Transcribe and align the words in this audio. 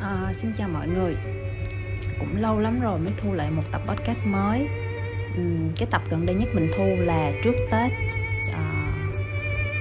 À, 0.00 0.32
xin 0.32 0.52
chào 0.52 0.68
mọi 0.68 0.88
người. 0.88 1.16
Cũng 2.18 2.36
lâu 2.36 2.58
lắm 2.58 2.80
rồi 2.80 2.98
mới 2.98 3.12
thu 3.16 3.32
lại 3.32 3.50
một 3.50 3.62
tập 3.72 3.82
podcast 3.86 4.18
mới. 4.24 4.68
Uhm, 5.40 5.72
Cái 5.76 5.88
tập 5.90 6.02
gần 6.10 6.26
đây 6.26 6.34
nhất 6.34 6.48
mình 6.54 6.70
thu 6.76 6.84
là 6.98 7.32
trước 7.44 7.54
Tết. 7.70 7.92
À, 8.52 8.92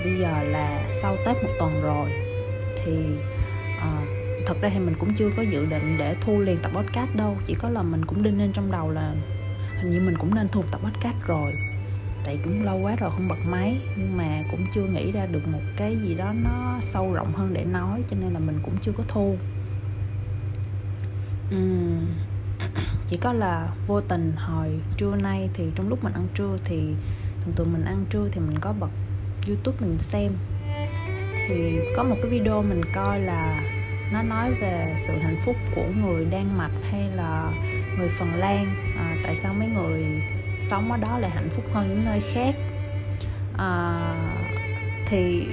Bây 0.04 0.18
giờ 0.20 0.44
là 0.44 0.90
sau 0.92 1.18
Tết 1.26 1.36
một 1.44 1.50
tuần 1.60 1.82
rồi. 1.82 2.10
Thì 2.78 2.92
à, 3.80 4.02
thật 4.46 4.58
ra 4.62 4.70
thì 4.74 4.80
mình 4.80 4.96
cũng 5.00 5.14
chưa 5.14 5.30
có 5.38 5.44
dự 5.44 5.66
định 5.66 5.96
để 6.00 6.16
thu 6.22 6.40
liền 6.40 6.58
tập 6.58 6.72
podcast 6.76 7.16
đâu. 7.16 7.38
Chỉ 7.46 7.54
có 7.54 7.70
là 7.70 7.82
mình 7.82 8.06
cũng 8.06 8.24
đinh 8.24 8.38
lên 8.40 8.52
trong 8.54 8.72
đầu 8.72 8.92
là 8.92 9.14
Hình 9.82 9.90
như 9.90 10.02
mình 10.02 10.16
cũng 10.20 10.36
nên 10.36 10.48
thu 10.50 10.64
tập 10.72 10.82
podcast 10.84 11.28
rồi. 11.28 11.54
Tại 12.26 12.40
cũng 12.44 12.66
lâu 12.66 12.80
quá 12.80 12.96
rồi 12.96 13.10
không 13.10 13.28
bật 13.28 13.38
máy 13.50 13.78
nhưng 13.98 14.18
mà 14.18 14.44
cũng 14.52 14.66
chưa 14.74 14.82
nghĩ 14.82 15.12
ra 15.12 15.26
được 15.26 15.48
một 15.48 15.60
cái 15.78 15.96
gì 15.96 16.16
đó 16.16 16.34
nó 16.44 16.78
sâu 16.82 17.14
rộng 17.14 17.34
hơn 17.34 17.54
để 17.54 17.64
nói 17.64 18.04
cho 18.10 18.18
nên 18.22 18.34
là 18.34 18.40
mình 18.40 18.60
cũng 18.64 18.78
chưa 18.82 18.92
có 18.98 19.04
thu 19.08 19.38
chỉ 23.08 23.18
có 23.22 23.34
là 23.34 23.70
vô 23.88 24.02
tình 24.02 24.34
hồi 24.36 24.80
trưa 24.98 25.16
nay 25.16 25.50
thì 25.54 25.64
trong 25.76 25.90
lúc 25.90 26.04
mình 26.04 26.14
ăn 26.14 26.28
trưa 26.34 26.58
thì 26.64 26.78
thường 27.44 27.54
thường 27.56 27.74
mình 27.74 27.86
ăn 27.86 28.06
trưa 28.10 28.30
thì 28.32 28.40
mình 28.40 28.60
có 28.60 28.74
bật 28.80 28.90
youtube 29.48 29.78
mình 29.80 30.00
xem. 30.00 30.32
Thì 31.48 31.80
có 31.96 32.04
một 32.04 32.16
cái 32.22 32.32
video 32.32 32.62
mình 32.62 32.82
coi 32.94 33.20
là 33.20 33.62
nó 34.14 34.22
nói 34.22 34.54
về 34.62 34.96
sự 34.98 35.14
hạnh 35.18 35.42
phúc 35.46 35.56
của 35.76 35.86
người 36.02 36.26
đan 36.26 36.58
mạch 36.58 36.72
hay 36.92 37.10
là 37.16 37.52
người 37.98 38.10
phần 38.10 38.34
lan. 38.34 38.76
À, 38.98 39.16
tại 39.24 39.36
sao 39.36 39.54
mấy 39.54 39.68
người 39.68 40.06
sống 40.60 40.92
ở 40.92 40.98
đó 40.98 41.20
lại 41.20 41.32
hạnh 41.32 41.50
phúc 41.50 41.66
hơn 41.74 41.90
những 41.90 42.06
nơi 42.06 42.20
khác? 42.34 42.56
À, 43.58 44.00
thì 45.06 45.48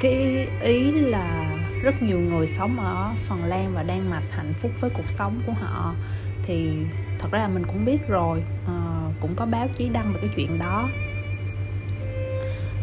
cái 0.00 0.48
ý 0.62 0.90
là 0.90 1.49
rất 1.82 2.02
nhiều 2.02 2.20
người 2.20 2.46
sống 2.46 2.80
ở 2.80 3.14
Phần 3.24 3.44
Lan 3.44 3.74
và 3.74 3.82
Đan 3.82 4.10
Mạch 4.10 4.22
hạnh 4.30 4.52
phúc 4.56 4.70
với 4.80 4.90
cuộc 4.90 5.08
sống 5.08 5.42
của 5.46 5.52
họ. 5.52 5.94
Thì 6.42 6.70
thật 7.18 7.28
ra 7.30 7.48
mình 7.48 7.66
cũng 7.66 7.84
biết 7.84 8.08
rồi 8.08 8.42
à, 8.66 9.00
cũng 9.20 9.34
có 9.36 9.46
báo 9.46 9.68
chí 9.68 9.88
đăng 9.88 10.12
về 10.12 10.18
cái 10.20 10.30
chuyện 10.36 10.58
đó. 10.58 10.88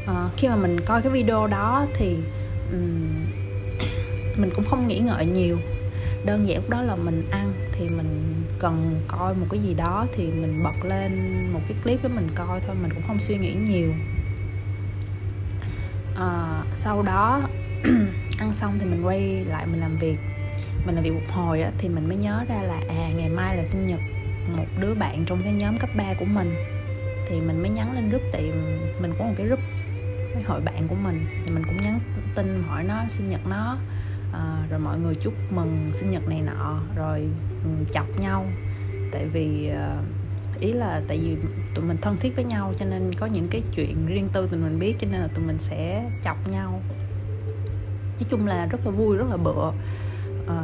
À, 0.07 0.29
khi 0.37 0.47
mà 0.47 0.55
mình 0.55 0.79
coi 0.85 1.01
cái 1.01 1.11
video 1.11 1.47
đó 1.47 1.85
thì 1.93 2.17
um, 2.71 3.25
mình 4.41 4.49
cũng 4.55 4.65
không 4.65 4.87
nghĩ 4.87 4.99
ngợi 4.99 5.25
nhiều. 5.25 5.57
Đơn 6.25 6.47
giản 6.47 6.57
lúc 6.57 6.69
đó 6.69 6.81
là 6.81 6.95
mình 6.95 7.27
ăn 7.31 7.53
thì 7.71 7.89
mình 7.89 8.43
cần 8.59 9.01
coi 9.07 9.33
một 9.33 9.45
cái 9.49 9.59
gì 9.59 9.73
đó 9.73 10.05
thì 10.13 10.23
mình 10.23 10.63
bật 10.63 10.85
lên 10.85 11.41
một 11.53 11.59
cái 11.67 11.77
clip 11.83 12.03
để 12.03 12.09
mình 12.09 12.27
coi 12.35 12.59
thôi 12.67 12.75
mình 12.81 12.91
cũng 12.93 13.03
không 13.07 13.19
suy 13.19 13.37
nghĩ 13.37 13.53
nhiều. 13.53 13.93
À, 16.17 16.63
sau 16.73 17.01
đó 17.01 17.41
ăn 18.37 18.53
xong 18.53 18.79
thì 18.79 18.85
mình 18.85 19.05
quay 19.05 19.45
lại 19.45 19.65
mình 19.67 19.79
làm 19.79 19.97
việc. 19.97 20.17
Mình 20.85 20.95
làm 20.95 21.03
việc 21.03 21.13
một 21.13 21.27
hồi 21.29 21.61
á, 21.61 21.71
thì 21.77 21.89
mình 21.89 22.07
mới 22.07 22.17
nhớ 22.17 22.45
ra 22.49 22.61
là 22.61 22.81
à 22.89 23.09
ngày 23.17 23.29
mai 23.29 23.57
là 23.57 23.63
sinh 23.63 23.87
nhật 23.87 23.99
một 24.57 24.65
đứa 24.79 24.93
bạn 24.93 25.23
trong 25.25 25.41
cái 25.43 25.53
nhóm 25.53 25.77
cấp 25.77 25.89
3 25.97 26.13
của 26.19 26.25
mình. 26.25 26.55
Thì 27.27 27.41
mình 27.41 27.61
mới 27.61 27.69
nhắn 27.69 27.93
lên 27.95 28.09
group 28.09 28.21
tại 28.31 28.51
mình 29.01 29.13
có 29.19 29.25
một 29.25 29.33
cái 29.37 29.45
group 29.45 29.59
cái 30.33 30.43
hội 30.43 30.61
bạn 30.61 30.87
của 30.87 30.95
mình. 30.95 31.25
Thì 31.45 31.51
mình 31.51 31.63
cũng 31.65 31.77
nhắn 31.81 31.99
tin 32.35 32.63
hỏi 32.67 32.83
nó 32.83 33.03
sinh 33.09 33.29
nhật 33.29 33.41
nó 33.49 33.77
à, 34.33 34.65
rồi 34.69 34.79
mọi 34.79 34.99
người 34.99 35.15
chúc 35.15 35.33
mừng 35.49 35.89
sinh 35.93 36.09
nhật 36.09 36.27
này 36.27 36.41
nọ 36.41 36.81
rồi 36.95 37.19
ừ, 37.63 37.69
chọc 37.91 38.19
nhau. 38.19 38.45
Tại 39.11 39.25
vì 39.25 39.67
ờ, 39.67 39.97
ý 40.59 40.73
là 40.73 41.01
tại 41.07 41.17
vì 41.17 41.35
tụi 41.75 41.85
mình 41.85 41.97
thân 42.01 42.17
thiết 42.17 42.35
với 42.35 42.45
nhau 42.45 42.73
cho 42.77 42.85
nên 42.85 43.13
có 43.13 43.25
những 43.25 43.47
cái 43.47 43.61
chuyện 43.75 44.05
riêng 44.07 44.29
tư 44.33 44.47
tụi 44.51 44.59
mình 44.59 44.79
biết 44.79 44.95
cho 44.99 45.07
nên 45.11 45.21
là 45.21 45.27
tụi 45.27 45.45
mình 45.45 45.57
sẽ 45.59 46.09
chọc 46.23 46.49
nhau 46.49 46.81
nói 48.19 48.27
chung 48.29 48.47
là 48.47 48.65
rất 48.65 48.85
là 48.85 48.91
vui 48.91 49.17
rất 49.17 49.25
là 49.29 49.37
bựa 49.37 49.67
uh, 49.67 49.73
ờ, 50.47 50.63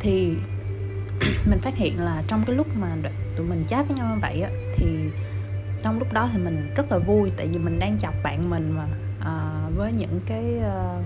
thì 0.00 0.36
mình 1.46 1.58
phát 1.62 1.76
hiện 1.76 2.00
là 2.00 2.22
trong 2.28 2.44
cái 2.46 2.56
lúc 2.56 2.66
mà 2.76 2.96
tụi 3.36 3.46
mình 3.46 3.64
chat 3.68 3.88
với 3.88 3.96
nhau 3.96 4.14
như 4.14 4.20
vậy 4.22 4.40
á 4.40 4.50
thì 4.74 4.86
trong 5.82 5.98
lúc 5.98 6.12
đó 6.12 6.30
thì 6.32 6.38
mình 6.38 6.74
rất 6.76 6.92
là 6.92 6.98
vui 6.98 7.30
tại 7.36 7.46
vì 7.46 7.58
mình 7.58 7.78
đang 7.78 7.98
chọc 7.98 8.14
bạn 8.22 8.50
mình 8.50 8.76
mà 8.76 8.84
uh, 9.20 9.76
với 9.76 9.92
những 9.92 10.20
cái 10.26 10.44
uh, 10.58 11.04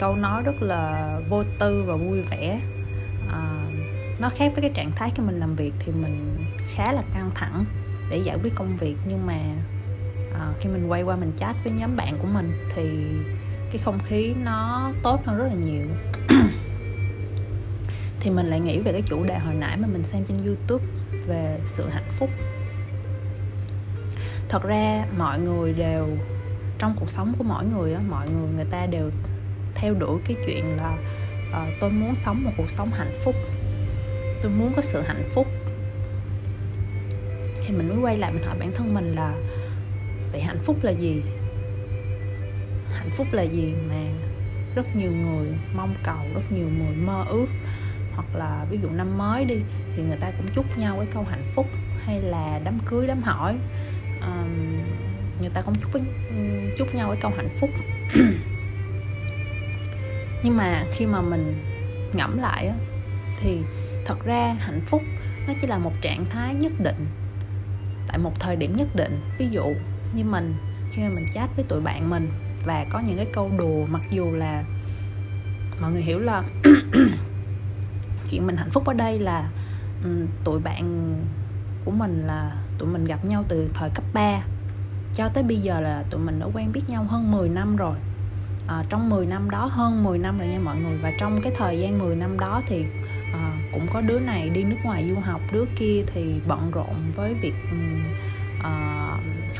câu 0.00 0.16
nói 0.16 0.42
rất 0.42 0.62
là 0.62 1.10
vô 1.28 1.44
tư 1.58 1.82
và 1.86 1.96
vui 1.96 2.22
vẻ. 2.22 2.60
Uh, 3.26 3.74
nó 4.20 4.28
khác 4.28 4.52
với 4.54 4.62
cái 4.62 4.70
trạng 4.74 4.92
thái 4.96 5.10
khi 5.10 5.22
mình 5.22 5.40
làm 5.40 5.56
việc 5.56 5.72
thì 5.78 5.92
mình 5.92 6.44
khá 6.74 6.92
là 6.92 7.02
căng 7.14 7.30
thẳng 7.34 7.64
để 8.10 8.16
giải 8.16 8.38
quyết 8.42 8.54
công 8.54 8.76
việc 8.76 8.96
nhưng 9.08 9.26
mà 9.26 9.38
à, 10.34 10.52
khi 10.60 10.68
mình 10.68 10.90
quay 10.90 11.02
qua 11.02 11.16
mình 11.16 11.30
chat 11.36 11.56
với 11.64 11.72
nhóm 11.72 11.96
bạn 11.96 12.18
của 12.18 12.28
mình 12.28 12.52
thì 12.74 12.90
cái 13.70 13.78
không 13.78 13.98
khí 14.06 14.34
nó 14.44 14.90
tốt 15.02 15.20
hơn 15.24 15.38
rất 15.38 15.44
là 15.44 15.54
nhiều. 15.54 15.86
Thì 18.20 18.30
mình 18.30 18.46
lại 18.46 18.60
nghĩ 18.60 18.78
về 18.78 18.92
cái 18.92 19.02
chủ 19.06 19.24
đề 19.24 19.38
hồi 19.38 19.54
nãy 19.54 19.76
mà 19.76 19.88
mình 19.92 20.02
xem 20.02 20.24
trên 20.28 20.46
youtube 20.46 20.84
về 21.26 21.60
sự 21.64 21.88
hạnh 21.88 22.10
phúc. 22.18 22.30
Thật 24.48 24.62
ra 24.62 25.04
mọi 25.18 25.38
người 25.38 25.72
đều 25.72 26.08
trong 26.78 26.94
cuộc 27.00 27.10
sống 27.10 27.34
của 27.38 27.44
mỗi 27.44 27.64
người 27.64 27.94
á 27.94 28.00
mọi 28.08 28.28
người 28.28 28.48
người 28.56 28.64
ta 28.64 28.86
đều 28.86 29.10
theo 29.74 29.94
đuổi 29.94 30.20
cái 30.26 30.36
chuyện 30.46 30.76
là 30.76 30.98
uh, 31.50 31.68
tôi 31.80 31.90
muốn 31.90 32.14
sống 32.14 32.44
một 32.44 32.50
cuộc 32.56 32.70
sống 32.70 32.90
hạnh 32.90 33.14
phúc. 33.24 33.34
Tôi 34.42 34.52
muốn 34.52 34.72
có 34.76 34.82
sự 34.82 35.00
hạnh 35.00 35.28
phúc. 35.34 35.46
Thì 37.62 37.76
mình 37.76 37.88
mới 37.88 37.98
quay 37.98 38.16
lại 38.16 38.32
mình 38.32 38.42
hỏi 38.42 38.56
bản 38.58 38.72
thân 38.74 38.94
mình 38.94 39.14
là 39.14 39.34
vậy 40.32 40.40
hạnh 40.40 40.58
phúc 40.62 40.76
là 40.82 40.90
gì? 40.90 41.22
Hạnh 42.92 43.10
phúc 43.12 43.26
là 43.32 43.42
gì 43.42 43.74
mà 43.88 44.02
rất 44.74 44.96
nhiều 44.96 45.12
người 45.12 45.48
mong 45.74 45.94
cầu 46.04 46.24
rất 46.34 46.52
nhiều 46.52 46.68
người 46.78 46.96
mơ 46.96 47.24
ước? 47.28 47.46
Hoặc 48.14 48.26
là 48.34 48.66
ví 48.70 48.78
dụ 48.82 48.88
năm 48.90 49.18
mới 49.18 49.44
đi 49.44 49.56
thì 49.96 50.02
người 50.02 50.18
ta 50.20 50.30
cũng 50.30 50.46
chúc 50.54 50.78
nhau 50.78 50.96
cái 50.96 51.06
câu 51.12 51.26
hạnh 51.30 51.46
phúc 51.54 51.66
hay 52.04 52.20
là 52.22 52.60
đám 52.64 52.78
cưới 52.86 53.06
đám 53.06 53.22
hỏi. 53.22 53.56
Um, 54.20 54.82
người 55.40 55.50
ta 55.54 55.62
cũng 55.62 55.74
chúc 55.74 56.02
chúc 56.78 56.94
nhau 56.94 57.08
cái 57.08 57.18
câu 57.20 57.32
hạnh 57.36 57.50
phúc. 57.56 57.70
Nhưng 60.42 60.56
mà 60.56 60.84
khi 60.92 61.06
mà 61.06 61.20
mình 61.20 61.64
ngẫm 62.12 62.38
lại 62.38 62.66
á, 62.66 62.74
thì 63.40 63.58
thật 64.06 64.24
ra 64.24 64.56
hạnh 64.60 64.80
phúc 64.86 65.02
nó 65.46 65.54
chỉ 65.60 65.66
là 65.66 65.78
một 65.78 65.92
trạng 66.00 66.24
thái 66.30 66.54
nhất 66.54 66.72
định. 66.78 67.06
Tại 68.08 68.18
một 68.18 68.40
thời 68.40 68.56
điểm 68.56 68.76
nhất 68.76 68.88
định 68.94 69.20
ví 69.38 69.48
dụ 69.50 69.74
như 70.14 70.24
mình 70.24 70.54
khi 70.92 71.02
mà 71.02 71.08
mình 71.08 71.26
chat 71.34 71.56
với 71.56 71.64
tụi 71.68 71.80
bạn 71.80 72.10
mình 72.10 72.28
và 72.64 72.86
có 72.90 73.00
những 73.00 73.16
cái 73.16 73.26
câu 73.32 73.50
đùa 73.58 73.86
mặc 73.86 74.02
dù 74.10 74.30
là 74.32 74.64
mọi 75.80 75.92
người 75.92 76.02
hiểu 76.02 76.18
là 76.18 76.42
chuyện 78.30 78.46
mình 78.46 78.56
hạnh 78.56 78.70
phúc 78.70 78.84
ở 78.86 78.94
đây 78.94 79.18
là 79.18 79.50
um, 80.04 80.26
tụi 80.44 80.60
bạn 80.60 81.14
của 81.84 81.90
mình 81.90 82.26
là 82.26 82.56
tụi 82.78 82.88
mình 82.88 83.04
gặp 83.04 83.24
nhau 83.24 83.44
từ 83.48 83.70
thời 83.74 83.90
cấp 83.90 84.04
3 84.12 84.42
cho 85.14 85.28
tới 85.28 85.42
bây 85.42 85.56
giờ 85.56 85.80
là 85.80 86.04
tụi 86.10 86.20
mình 86.20 86.38
đã 86.38 86.46
quen 86.54 86.72
biết 86.72 86.82
nhau 86.88 87.04
hơn 87.04 87.30
10 87.30 87.48
năm 87.48 87.76
rồi. 87.76 87.96
À, 88.66 88.84
trong 88.88 89.08
10 89.08 89.26
năm 89.26 89.50
đó 89.50 89.66
hơn 89.66 90.04
10 90.04 90.18
năm 90.18 90.38
rồi 90.38 90.48
nha 90.48 90.58
mọi 90.58 90.76
người 90.76 90.98
và 91.02 91.12
trong 91.18 91.40
cái 91.42 91.52
thời 91.58 91.78
gian 91.78 91.98
10 91.98 92.16
năm 92.16 92.38
đó 92.38 92.62
thì 92.66 92.84
à, 93.32 93.56
cũng 93.72 93.86
có 93.92 94.00
đứa 94.00 94.18
này 94.18 94.50
đi 94.50 94.64
nước 94.64 94.76
ngoài 94.84 95.08
du 95.08 95.16
học 95.20 95.40
đứa 95.52 95.64
kia 95.76 96.04
thì 96.06 96.34
bận 96.48 96.70
rộn 96.70 96.94
với 97.16 97.34
việc 97.34 97.54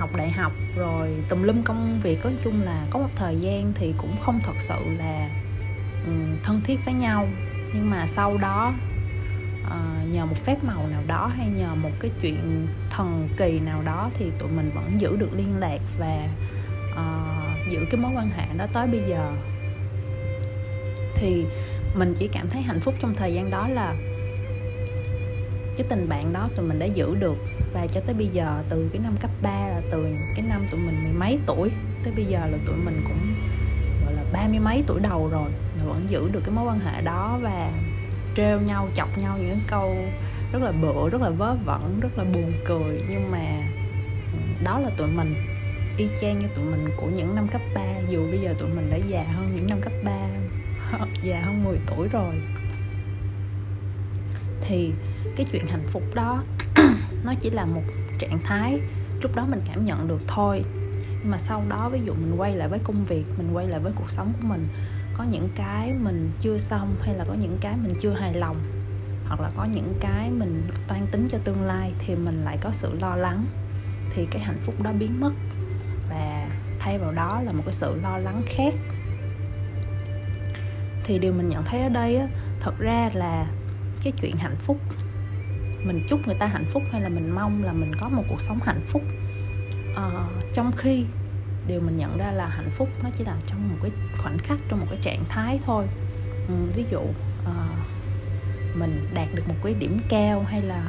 học 0.01 0.17
đại 0.17 0.31
học 0.31 0.53
rồi 0.77 1.09
tùm 1.29 1.43
lum 1.43 1.63
công 1.63 2.01
việc. 2.03 2.25
Nói 2.25 2.33
chung 2.45 2.63
là 2.63 2.85
có 2.91 2.99
một 2.99 3.09
thời 3.17 3.37
gian 3.37 3.73
thì 3.75 3.95
cũng 3.99 4.17
không 4.21 4.41
thật 4.45 4.59
sự 4.59 4.79
là 4.99 5.29
ừ, 6.07 6.13
thân 6.43 6.61
thiết 6.65 6.81
với 6.85 6.95
nhau. 6.95 7.29
Nhưng 7.75 7.91
mà 7.91 8.07
sau 8.07 8.39
đó 8.39 8.73
ờ, 9.71 9.81
nhờ 10.13 10.27
một 10.27 10.37
phép 10.37 10.65
màu 10.65 10.87
nào 10.87 11.03
đó 11.07 11.31
hay 11.37 11.47
nhờ 11.47 11.75
một 11.75 11.91
cái 12.01 12.11
chuyện 12.21 12.67
thần 12.91 13.29
kỳ 13.37 13.61
nào 13.61 13.83
đó 13.83 14.11
thì 14.15 14.31
tụi 14.39 14.51
mình 14.51 14.71
vẫn 14.75 15.01
giữ 15.01 15.17
được 15.17 15.33
liên 15.37 15.59
lạc 15.59 15.79
và 15.99 16.29
uh, 16.93 17.71
giữ 17.73 17.87
cái 17.91 18.01
mối 18.01 18.13
quan 18.17 18.31
hệ 18.31 18.45
đó 18.59 18.67
tới 18.73 18.87
bây 18.87 19.01
giờ. 19.09 19.33
Thì 21.15 21.47
mình 21.95 22.15
chỉ 22.17 22.29
cảm 22.29 22.51
thấy 22.51 22.63
hạnh 22.63 22.81
phúc 22.81 22.95
trong 23.01 23.15
thời 23.15 23.35
gian 23.35 23.51
đó 23.51 23.69
là 23.69 23.95
cái 25.77 25.87
tình 25.89 26.09
bạn 26.09 26.33
đó 26.33 26.49
tụi 26.57 26.67
mình 26.67 26.79
đã 26.79 26.87
giữ 26.87 27.15
được. 27.15 27.37
Và 27.73 27.87
cho 27.87 28.01
tới 28.01 28.15
bây 28.15 28.27
giờ, 28.27 28.63
từ 28.69 28.89
cái 28.93 29.03
năm 29.03 29.17
cấp 29.21 29.31
3 29.43 29.51
là 29.51 29.81
từ 29.91 30.07
cái 30.37 30.45
năm 30.49 30.67
tụi 30.71 30.81
mình 30.81 31.05
mười 31.05 31.13
mấy 31.13 31.39
tuổi, 31.47 31.71
tới 32.05 32.13
bây 32.17 32.25
giờ 32.25 32.39
là 32.47 32.59
tụi 32.67 32.77
mình 32.77 33.03
cũng, 33.05 33.35
gọi 34.05 34.15
là, 34.15 34.23
ba 34.33 34.49
mươi 34.49 34.59
mấy 34.59 34.85
tuổi 34.87 35.01
đầu 35.01 35.29
rồi 35.33 35.51
mà 35.79 35.85
vẫn 35.85 36.07
giữ 36.09 36.29
được 36.33 36.41
cái 36.45 36.55
mối 36.55 36.65
quan 36.65 36.81
hệ 36.81 37.03
đó 37.03 37.39
và 37.43 37.73
trêu 38.37 38.61
nhau, 38.61 38.89
chọc 38.95 39.19
nhau 39.19 39.39
những 39.39 39.61
câu 39.67 39.97
rất 40.53 40.63
là 40.63 40.73
bựa, 40.73 41.09
rất 41.11 41.23
là 41.23 41.31
vớ 41.31 41.57
vẩn, 41.65 42.01
rất 42.01 42.19
là 42.19 42.25
buồn 42.25 42.53
cười. 42.65 43.03
Nhưng 43.09 43.31
mà 43.31 43.47
ừ, 44.33 44.65
đó 44.65 44.81
là 44.81 44.91
tụi 44.97 45.09
mình, 45.09 45.35
y 45.97 46.09
chang 46.21 46.39
như 46.39 46.47
tụi 46.55 46.65
mình 46.65 46.89
của 46.97 47.07
những 47.07 47.35
năm 47.35 47.49
cấp 47.49 47.61
3 47.75 47.83
dù 48.09 48.31
bây 48.31 48.41
giờ 48.41 48.55
tụi 48.59 48.69
mình 48.69 48.91
đã 48.91 48.97
già 48.97 49.23
hơn 49.23 49.53
những 49.55 49.67
năm 49.67 49.81
cấp 49.81 49.93
3 50.05 50.13
già 51.23 51.41
hơn 51.41 51.65
10 51.65 51.79
tuổi 51.87 52.09
rồi 52.09 52.35
thì 54.71 54.93
cái 55.37 55.47
chuyện 55.53 55.67
hạnh 55.67 55.87
phúc 55.87 56.03
đó 56.15 56.43
nó 57.25 57.35
chỉ 57.41 57.51
là 57.51 57.65
một 57.65 57.83
trạng 58.19 58.39
thái. 58.45 58.81
Lúc 59.23 59.37
đó 59.37 59.47
mình 59.51 59.61
cảm 59.67 59.85
nhận 59.85 60.09
được 60.09 60.21
thôi. 60.27 60.65
Nhưng 61.09 61.31
mà 61.31 61.39
sau 61.39 61.63
đó 61.69 61.89
ví 61.89 62.01
dụ 62.07 62.15
mình 62.15 62.35
quay 62.37 62.57
lại 62.57 62.69
với 62.69 62.79
công 62.85 63.05
việc 63.05 63.25
mình 63.39 63.53
quay 63.53 63.69
lại 63.69 63.81
với 63.81 63.93
cuộc 63.97 64.11
sống 64.11 64.33
của 64.41 64.49
mình 64.49 64.69
có 65.15 65.25
những 65.25 65.49
cái 65.55 65.93
mình 65.93 66.31
chưa 66.39 66.59
xong 66.59 66.97
hay 67.03 67.15
là 67.15 67.25
có 67.25 67.35
những 67.35 67.59
cái 67.61 67.75
mình 67.83 67.95
chưa 68.01 68.11
hài 68.11 68.35
lòng 68.35 68.57
hoặc 69.27 69.41
là 69.41 69.51
có 69.57 69.65
những 69.65 69.95
cái 70.01 70.31
mình 70.31 70.69
toan 70.89 71.07
tính 71.07 71.27
cho 71.31 71.39
tương 71.45 71.63
lai 71.63 71.93
thì 71.99 72.15
mình 72.15 72.45
lại 72.45 72.59
có 72.61 72.73
sự 72.73 72.95
lo 73.01 73.17
lắng 73.17 73.47
thì 74.15 74.27
cái 74.31 74.43
hạnh 74.43 74.61
phúc 74.63 74.75
đó 74.83 74.93
biến 74.99 75.21
mất. 75.21 75.33
Và 76.11 76.49
thay 76.79 76.99
vào 76.99 77.13
đó 77.13 77.41
là 77.45 77.53
một 77.53 77.63
cái 77.67 77.75
sự 77.75 78.01
lo 78.03 78.19
lắng 78.19 78.43
khác. 78.47 78.75
Thì 81.05 81.19
điều 81.19 81.33
mình 81.33 81.49
nhận 81.49 81.65
thấy 81.65 81.83
ở 81.83 81.89
đây 81.89 82.17
á, 82.17 82.29
thật 82.61 82.79
ra 82.79 83.11
là 83.15 83.47
cái 84.03 84.13
chuyện 84.21 84.37
hạnh 84.37 84.57
phúc. 84.59 84.79
Mình 85.85 86.07
chúc 86.09 86.27
người 86.27 86.37
ta 86.39 86.47
hạnh 86.47 86.65
phúc 86.73 86.83
hay 86.93 87.01
là 87.01 87.09
mình 87.09 87.35
mong 87.35 87.65
là 87.65 87.73
mình 87.73 87.93
có 88.01 88.09
một 88.09 88.23
cuộc 88.29 88.41
sống 88.41 88.59
hạnh 88.65 88.81
phúc. 88.87 89.03
À, 89.97 90.11
trong 90.55 90.73
khi 90.77 91.05
điều 91.67 91.81
mình 91.81 91.99
nhận 91.99 92.19
ra 92.19 92.33
là 92.33 92.47
hạnh 92.47 92.71
phúc 92.71 92.89
nó 93.03 93.11
chỉ 93.17 93.25
là 93.25 93.37
trong 93.47 93.69
một 93.69 93.77
cái 93.83 93.91
khoảnh 94.23 94.39
khắc 94.39 94.59
trong 94.69 94.81
một 94.81 94.87
cái 94.91 94.99
trạng 95.03 95.25
thái 95.29 95.61
thôi. 95.67 95.87
Ừ, 96.49 96.55
ví 96.75 96.85
dụ 96.91 97.01
à, 97.47 97.55
mình 98.75 99.09
đạt 99.15 99.29
được 99.35 99.49
một 99.49 99.55
cái 99.65 99.75
điểm 99.75 99.99
cao 100.09 100.45
hay 100.49 100.63
là 100.63 100.83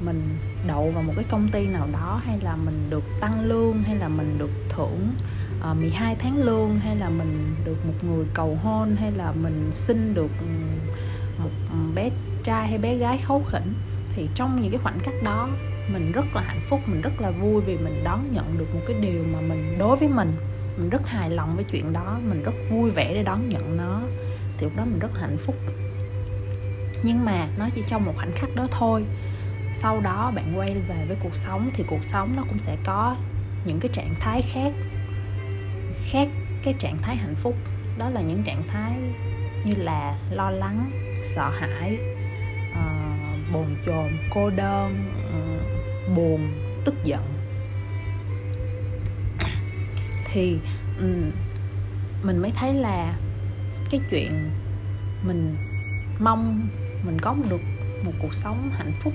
mình 0.00 0.38
đậu 0.66 0.90
vào 0.90 1.02
một 1.02 1.12
cái 1.16 1.24
công 1.30 1.48
ty 1.48 1.66
nào 1.66 1.88
đó 1.92 2.20
hay 2.24 2.38
là 2.42 2.56
mình 2.56 2.90
được 2.90 3.04
tăng 3.20 3.44
lương 3.44 3.82
hay 3.82 3.96
là 3.96 4.08
mình 4.08 4.38
được 4.38 4.50
thưởng 4.68 5.14
ờ, 5.60 5.70
uh, 5.70 5.76
12 5.76 6.16
tháng 6.18 6.42
lương 6.42 6.78
hay 6.78 6.96
là 6.96 7.10
mình 7.10 7.54
được 7.64 7.86
một 7.86 7.94
người 8.02 8.24
cầu 8.34 8.58
hôn 8.62 8.96
hay 8.96 9.12
là 9.12 9.32
mình 9.32 9.70
xin 9.72 10.14
được 10.14 10.30
ừ, 10.40 10.46
một 11.42 11.50
bé 11.94 12.10
trai 12.44 12.68
hay 12.68 12.78
bé 12.78 12.96
gái 12.96 13.18
khấu 13.18 13.44
khỉnh, 13.48 13.74
thì 14.14 14.28
trong 14.34 14.62
những 14.62 14.70
cái 14.72 14.80
khoảnh 14.82 14.98
khắc 14.98 15.14
đó, 15.22 15.48
mình 15.92 16.12
rất 16.12 16.24
là 16.34 16.42
hạnh 16.42 16.60
phúc, 16.68 16.80
mình 16.86 17.00
rất 17.00 17.20
là 17.20 17.30
vui 17.30 17.62
vì 17.66 17.76
mình 17.76 18.04
đón 18.04 18.32
nhận 18.32 18.58
được 18.58 18.74
một 18.74 18.80
cái 18.86 18.96
điều 19.00 19.24
mà 19.32 19.40
mình, 19.40 19.78
đối 19.78 19.96
với 19.96 20.08
mình 20.08 20.32
mình 20.80 20.90
rất 20.90 21.08
hài 21.08 21.30
lòng 21.30 21.56
với 21.56 21.64
chuyện 21.64 21.92
đó, 21.92 22.18
mình 22.28 22.42
rất 22.42 22.54
vui 22.70 22.90
vẻ 22.90 23.14
để 23.14 23.22
đón 23.22 23.48
nhận 23.48 23.76
nó. 23.76 24.00
Thì 24.58 24.64
lúc 24.64 24.76
đó 24.76 24.84
mình 24.84 24.98
rất 24.98 25.20
hạnh 25.20 25.36
phúc. 25.38 25.56
Nhưng 27.02 27.24
mà 27.24 27.48
nó 27.58 27.68
chỉ 27.74 27.82
trong 27.86 28.04
một 28.04 28.12
khoảnh 28.16 28.32
khắc 28.36 28.54
đó 28.56 28.66
thôi. 28.70 29.04
Sau 29.74 30.00
đó 30.00 30.32
bạn 30.34 30.58
quay 30.58 30.74
về 30.88 31.04
với 31.08 31.16
cuộc 31.22 31.36
sống, 31.36 31.70
thì 31.74 31.84
cuộc 31.86 32.04
sống 32.04 32.36
nó 32.36 32.42
cũng 32.48 32.58
sẽ 32.58 32.76
có 32.84 33.16
những 33.64 33.80
cái 33.80 33.90
trạng 33.92 34.14
thái 34.20 34.42
khác 34.42 34.72
khác 36.10 36.28
cái 36.62 36.74
trạng 36.78 36.98
thái 37.02 37.16
hạnh 37.16 37.34
phúc. 37.34 37.54
Đó 37.98 38.10
là 38.10 38.20
những 38.20 38.42
trạng 38.42 38.62
thái 38.68 38.92
như 39.64 39.74
là 39.76 40.18
lo 40.30 40.50
lắng, 40.50 40.90
sợ 41.22 41.50
hãi 41.60 41.98
bồn 43.52 43.66
chồn 43.86 44.08
cô 44.30 44.50
đơn 44.50 45.12
ừ, 45.32 45.60
buồn 46.14 46.52
tức 46.84 46.94
giận. 47.04 47.22
Thì 50.32 50.58
ừ, 50.98 51.30
mình 52.22 52.38
mới 52.38 52.50
thấy 52.50 52.74
là 52.74 53.18
cái 53.90 54.00
chuyện 54.10 54.50
mình 55.22 55.56
mong 56.18 56.68
mình 57.02 57.18
có 57.20 57.36
được 57.50 57.60
một 58.04 58.12
cuộc 58.22 58.34
sống 58.34 58.70
hạnh 58.72 58.92
phúc 59.00 59.12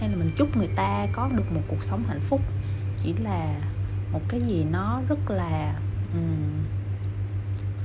hay 0.00 0.08
là 0.08 0.16
mình 0.16 0.30
chúc 0.36 0.56
người 0.56 0.68
ta 0.76 1.06
có 1.12 1.28
được 1.36 1.52
một 1.52 1.60
cuộc 1.68 1.82
sống 1.84 2.04
hạnh 2.08 2.20
phúc 2.20 2.40
chỉ 2.98 3.12
là 3.12 3.54
một 4.12 4.20
cái 4.28 4.40
gì 4.40 4.64
nó 4.64 5.00
rất 5.08 5.30
là 5.30 5.74
um, 6.14 6.64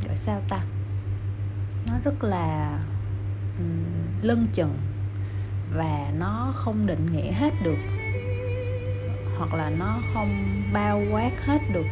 gọi 0.08 0.16
sao 0.16 0.42
ta? 0.50 0.60
Nó 1.88 1.94
rất 2.04 2.24
là 2.24 2.80
um, 3.60 3.86
lân 4.22 4.48
chừng 4.54 4.78
và 5.74 6.12
nó 6.20 6.52
không 6.56 6.88
định 6.88 7.06
nghĩa 7.12 7.32
hết 7.32 7.54
được. 7.64 7.78
Hoặc 9.38 9.54
là 9.54 9.70
nó 9.70 10.00
không 10.14 10.62
bao 10.74 11.02
quát 11.12 11.46
hết 11.46 11.60
được 11.74 11.86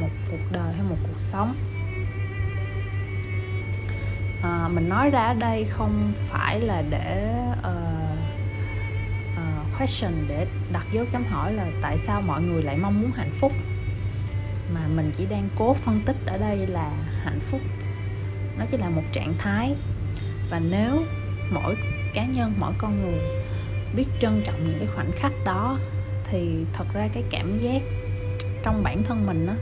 một 0.00 0.10
cuộc 0.30 0.52
đời 0.52 0.72
hay 0.72 0.82
một 0.82 0.96
cuộc 1.02 1.20
sống. 1.20 1.54
À, 4.42 4.68
mình 4.68 4.88
nói 4.88 5.10
ra 5.10 5.34
đây 5.38 5.64
không 5.64 6.12
phải 6.16 6.60
là 6.60 6.82
để 6.90 7.34
uh, 7.58 7.66
uh, 9.34 9.78
question 9.78 10.12
để 10.28 10.46
đặt 10.72 10.86
dấu 10.92 11.04
chấm 11.12 11.24
hỏi 11.24 11.52
là 11.52 11.66
tại 11.82 11.98
sao 11.98 12.20
mọi 12.20 12.42
người 12.42 12.62
lại 12.62 12.76
mong 12.76 13.02
muốn 13.02 13.10
hạnh 13.10 13.32
phúc. 13.32 13.52
Mà 14.74 14.80
mình 14.96 15.10
chỉ 15.16 15.26
đang 15.26 15.48
cố 15.58 15.74
phân 15.74 16.00
tích 16.06 16.16
ở 16.26 16.38
đây 16.38 16.66
là 16.66 16.90
hạnh 17.24 17.40
phúc 17.40 17.60
nó 18.58 18.64
chỉ 18.70 18.76
là 18.76 18.88
một 18.88 19.02
trạng 19.12 19.34
thái. 19.38 19.74
Và 20.50 20.58
nếu 20.58 21.02
mỗi 21.50 21.76
cá 22.14 22.26
nhân 22.26 22.52
mỗi 22.58 22.72
con 22.78 23.02
người 23.02 23.20
biết 23.96 24.04
trân 24.20 24.42
trọng 24.44 24.68
những 24.68 24.78
cái 24.78 24.88
khoảnh 24.94 25.10
khắc 25.16 25.32
đó 25.44 25.78
thì 26.24 26.64
thật 26.72 26.84
ra 26.94 27.08
cái 27.12 27.22
cảm 27.30 27.56
giác 27.56 27.82
trong 28.62 28.82
bản 28.82 29.02
thân 29.02 29.26
mình 29.26 29.46
đó, 29.46 29.54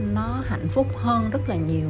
nó 0.00 0.42
hạnh 0.46 0.68
phúc 0.68 0.86
hơn 0.96 1.30
rất 1.30 1.48
là 1.48 1.56
nhiều. 1.56 1.88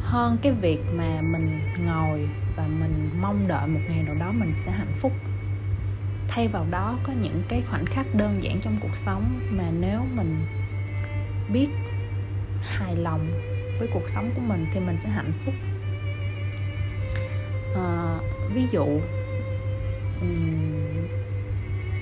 Hơn 0.00 0.36
cái 0.42 0.52
việc 0.52 0.78
mà 0.92 1.20
mình 1.20 1.60
ngồi 1.86 2.28
và 2.56 2.66
mình 2.66 3.10
mong 3.20 3.48
đợi 3.48 3.66
một 3.66 3.80
ngày 3.88 4.02
nào 4.02 4.14
đó 4.14 4.32
mình 4.32 4.52
sẽ 4.56 4.70
hạnh 4.70 4.92
phúc. 4.96 5.12
Thay 6.28 6.48
vào 6.48 6.66
đó 6.70 6.98
có 7.06 7.12
những 7.12 7.42
cái 7.48 7.62
khoảnh 7.70 7.86
khắc 7.86 8.14
đơn 8.14 8.44
giản 8.44 8.60
trong 8.60 8.76
cuộc 8.82 8.96
sống 8.96 9.40
mà 9.50 9.70
nếu 9.80 10.00
mình 10.14 10.46
biết 11.52 11.68
hài 12.60 12.96
lòng 12.96 13.28
với 13.78 13.88
cuộc 13.94 14.08
sống 14.08 14.30
của 14.34 14.40
mình 14.40 14.66
thì 14.72 14.80
mình 14.80 14.96
sẽ 15.00 15.08
hạnh 15.08 15.32
phúc 15.44 15.54
à, 17.74 18.18
ví 18.54 18.66
dụ 18.70 19.00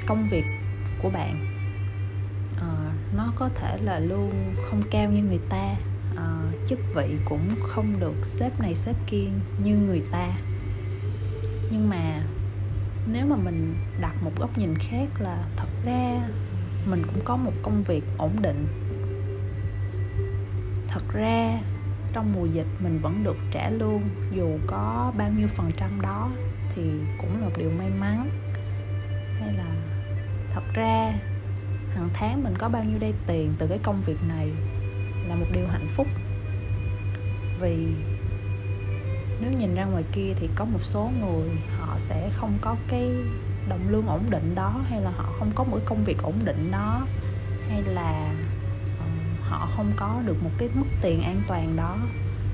công 0.07 0.25
việc 0.31 0.45
của 1.03 1.11
bạn 1.11 1.47
à, 2.61 2.93
nó 3.17 3.33
có 3.37 3.49
thể 3.55 3.79
là 3.83 3.99
lương 3.99 4.55
không 4.71 4.83
cao 4.91 5.11
như 5.11 5.23
người 5.23 5.41
ta 5.49 5.75
à, 6.17 6.43
chức 6.67 6.79
vị 6.95 7.17
cũng 7.25 7.49
không 7.69 8.01
được 8.01 8.27
xếp 8.27 8.61
này 8.61 8.75
xếp 8.75 8.95
kia 9.07 9.27
như 9.65 9.77
người 9.77 10.03
ta. 10.13 10.29
Nhưng 11.71 11.89
mà 11.89 12.23
nếu 13.13 13.27
mà 13.27 13.37
mình 13.37 13.75
đặt 14.01 14.23
một 14.23 14.33
góc 14.39 14.59
nhìn 14.59 14.75
khác 14.79 15.07
là 15.19 15.45
thật 15.57 15.69
ra 15.85 16.29
mình 16.87 17.03
cũng 17.07 17.25
có 17.25 17.37
một 17.37 17.53
công 17.63 17.83
việc 17.83 18.05
ổn 18.19 18.43
định. 18.43 18.67
Thật 20.89 21.03
ra 21.13 21.61
trong 22.13 22.33
mùa 22.33 22.47
dịch 22.47 22.67
mình 22.79 22.99
vẫn 23.03 23.25
được 23.25 23.37
trả 23.51 23.71
lương, 23.71 24.03
dù 24.33 24.59
có 24.67 25.13
bao 25.19 25.31
nhiêu 25.31 25.49
phần 25.49 25.71
trăm 25.77 26.01
đó, 26.01 26.31
thì 26.75 26.83
cũng 27.19 27.41
là 27.41 27.47
một 27.47 27.55
điều 27.59 27.71
may 27.71 27.91
mắn. 28.01 28.31
Hay 29.41 29.53
là 29.53 29.75
thật 30.51 30.63
ra, 30.75 31.13
hàng 31.95 32.09
tháng 32.15 32.45
mình 32.45 32.55
có 32.59 32.69
bao 32.69 32.85
nhiêu 32.85 32.99
đây 32.99 33.15
tiền 33.27 33.55
từ 33.59 33.67
cái 33.67 33.79
công 33.83 34.03
việc 34.07 34.19
này 34.29 34.51
là 35.29 35.35
một 35.35 35.47
điều 35.53 35.67
hạnh 35.67 35.89
phúc. 35.97 36.07
Vì 37.61 37.87
nếu 39.41 39.53
nhìn 39.59 39.75
ra 39.75 39.85
ngoài 39.85 40.05
kia 40.13 40.33
thì 40.37 40.49
có 40.55 40.65
một 40.65 40.81
số 40.83 41.11
người 41.21 41.49
họ 41.79 41.95
sẽ 41.99 42.31
không 42.35 42.59
có 42.61 42.77
cái 42.89 43.11
đồng 43.69 43.89
lương 43.89 44.07
ổn 44.07 44.23
định 44.31 44.55
đó, 44.55 44.85
hay 44.91 45.01
là 45.01 45.11
họ 45.11 45.33
không 45.39 45.53
có 45.55 45.65
một 45.65 45.79
công 45.85 46.05
việc 46.05 46.23
ổn 46.23 46.35
định 46.45 46.71
đó, 46.71 47.07
hay 47.69 47.83
là 47.83 48.35
họ 49.49 49.69
không 49.77 49.93
có 49.97 50.23
được 50.27 50.43
một 50.43 50.51
cái 50.59 50.69
mức 50.75 50.87
tiền 51.03 51.23
an 51.23 51.43
toàn 51.49 51.77
đó 51.77 51.97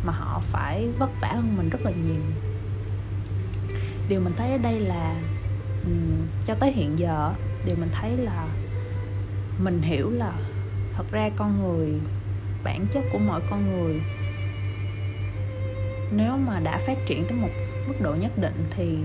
mà 0.05 0.13
họ 0.13 0.43
phải 0.45 0.89
vất 0.99 1.11
vả 1.21 1.29
hơn 1.29 1.57
mình 1.57 1.69
rất 1.69 1.81
là 1.83 1.91
nhiều. 1.91 2.23
Điều 4.09 4.21
mình 4.21 4.33
thấy 4.37 4.53
ở 4.53 4.59
đây 4.59 4.81
là 4.81 5.17
um, 5.85 6.27
cho 6.45 6.55
tới 6.55 6.73
hiện 6.73 6.99
giờ 6.99 7.35
điều 7.67 7.77
mình 7.77 7.91
thấy 7.93 8.17
là 8.17 8.47
mình 9.59 9.83
hiểu 9.83 10.11
là 10.11 10.33
thật 10.97 11.05
ra 11.11 11.31
con 11.37 11.63
người 11.63 12.01
bản 12.65 12.87
chất 12.91 13.05
của 13.13 13.19
mọi 13.19 13.41
con 13.51 13.73
người 13.73 14.01
nếu 16.11 16.37
mà 16.37 16.61
đã 16.61 16.79
phát 16.79 16.99
triển 17.07 17.25
tới 17.29 17.39
một 17.39 17.49
mức 17.87 17.95
độ 18.01 18.15
nhất 18.15 18.39
định 18.39 18.65
thì 18.71 18.99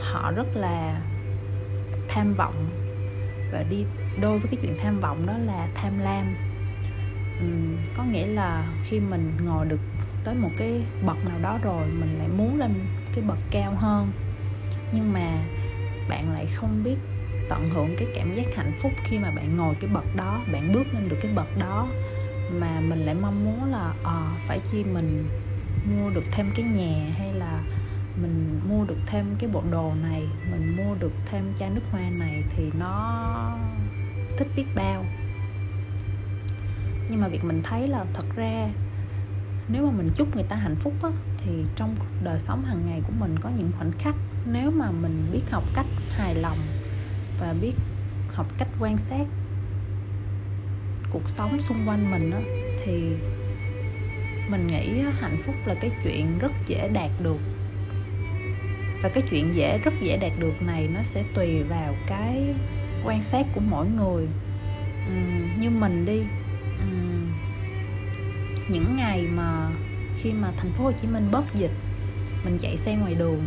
họ 0.00 0.32
rất 0.36 0.46
là 0.54 1.00
tham 2.08 2.34
vọng 2.34 2.85
và 3.52 3.62
đi 3.70 3.84
đôi 4.20 4.38
với 4.38 4.48
cái 4.50 4.58
chuyện 4.62 4.76
tham 4.82 5.00
vọng 5.00 5.26
đó 5.26 5.38
là 5.38 5.68
tham 5.74 5.98
lam. 5.98 6.34
Uhm, 7.44 7.76
có 7.96 8.04
nghĩa 8.04 8.26
là 8.26 8.66
khi 8.84 9.00
mình 9.00 9.32
ngồi 9.44 9.66
được 9.66 9.80
tới 10.24 10.34
một 10.34 10.50
cái 10.58 10.82
bậc 11.06 11.24
nào 11.24 11.38
đó 11.42 11.58
rồi 11.62 11.86
mình 12.00 12.18
lại 12.18 12.28
muốn 12.28 12.58
lên 12.58 12.74
cái 13.14 13.24
bậc 13.28 13.38
cao 13.50 13.74
hơn. 13.74 14.12
Nhưng 14.92 15.12
mà 15.12 15.38
bạn 16.08 16.32
lại 16.32 16.46
không 16.46 16.82
biết 16.84 16.96
tận 17.48 17.66
hưởng 17.66 17.96
cái 17.98 18.08
cảm 18.14 18.34
giác 18.34 18.46
hạnh 18.56 18.72
phúc 18.80 18.92
khi 19.04 19.18
mà 19.18 19.30
bạn 19.30 19.56
ngồi 19.56 19.74
cái 19.80 19.90
bậc 19.94 20.16
đó 20.16 20.40
bạn 20.52 20.72
bước 20.72 20.86
lên 20.94 21.08
được 21.08 21.16
cái 21.22 21.32
bậc 21.32 21.58
đó. 21.58 21.88
Mà 22.52 22.80
mình 22.80 22.98
lại 22.98 23.14
mong 23.14 23.44
muốn 23.44 23.72
là 23.72 23.94
à, 24.04 24.20
phải 24.46 24.58
chi 24.58 24.84
mình 24.84 25.28
mua 25.90 26.10
được 26.10 26.24
thêm 26.30 26.50
cái 26.54 26.64
nhà 26.64 27.14
hay 27.18 27.32
là 27.32 27.60
mình 28.22 28.60
mua 28.68 28.84
được 28.84 28.98
thêm 29.06 29.36
cái 29.38 29.50
bộ 29.52 29.62
đồ 29.70 29.92
này 30.02 30.22
mình 30.50 30.76
mua 30.76 30.94
được 30.94 31.12
thêm 31.26 31.52
chai 31.56 31.70
nước 31.70 31.80
hoa 31.90 32.10
này 32.10 32.44
thì 32.50 32.70
nó 32.78 33.56
thích 34.38 34.48
biết 34.56 34.66
bao. 34.74 35.04
Nhưng 37.10 37.20
mà 37.20 37.28
việc 37.28 37.44
mình 37.44 37.62
thấy 37.62 37.88
là 37.88 38.04
thật 38.14 38.24
ra 38.36 38.68
nếu 39.68 39.86
mà 39.86 39.92
mình 39.92 40.08
chúc 40.16 40.34
người 40.34 40.44
ta 40.44 40.56
hạnh 40.56 40.76
phúc 40.76 40.92
á, 41.02 41.10
thì 41.38 41.52
trong 41.76 41.96
đời 42.24 42.40
sống 42.40 42.64
hàng 42.64 42.86
ngày 42.86 43.00
của 43.06 43.12
mình 43.18 43.38
có 43.40 43.50
những 43.58 43.70
khoảnh 43.78 43.92
khắc 43.98 44.14
nếu 44.46 44.70
mà 44.70 44.90
mình 44.90 45.28
biết 45.32 45.42
học 45.50 45.64
cách 45.74 45.86
hài 46.10 46.34
lòng 46.34 46.58
và 47.40 47.54
biết 47.60 47.72
học 48.32 48.46
cách 48.58 48.68
quan 48.80 48.98
sát 48.98 49.26
cuộc 51.10 51.28
sống 51.28 51.60
xung 51.60 51.88
quanh 51.88 52.10
mình 52.10 52.30
á 52.30 52.40
thì 52.84 53.16
mình 54.48 54.66
nghĩ 54.66 55.02
hạnh 55.20 55.42
phúc 55.46 55.54
là 55.66 55.74
cái 55.74 55.90
chuyện 56.04 56.38
rất 56.38 56.52
dễ 56.66 56.88
đạt 56.88 57.10
được 57.22 57.55
và 59.02 59.08
cái 59.08 59.22
chuyện 59.30 59.54
dễ 59.54 59.78
rất 59.78 59.94
dễ 60.00 60.16
đạt 60.16 60.32
được 60.38 60.62
này 60.62 60.88
nó 60.94 61.02
sẽ 61.02 61.22
tùy 61.34 61.62
vào 61.62 61.94
cái 62.06 62.54
quan 63.04 63.22
sát 63.22 63.46
của 63.54 63.60
mỗi 63.60 63.86
người. 63.86 64.26
Uhm, 65.08 65.60
như 65.60 65.70
mình 65.70 66.04
đi 66.06 66.20
uhm, 66.82 67.32
những 68.68 68.96
ngày 68.96 69.22
mà 69.22 69.70
khi 70.16 70.32
mà 70.32 70.52
thành 70.56 70.72
phố 70.72 70.84
Hồ 70.84 70.92
Chí 70.92 71.08
Minh 71.08 71.28
bớt 71.32 71.54
dịch 71.54 71.70
mình 72.44 72.58
chạy 72.60 72.76
xe 72.76 72.96
ngoài 72.96 73.14
đường 73.14 73.42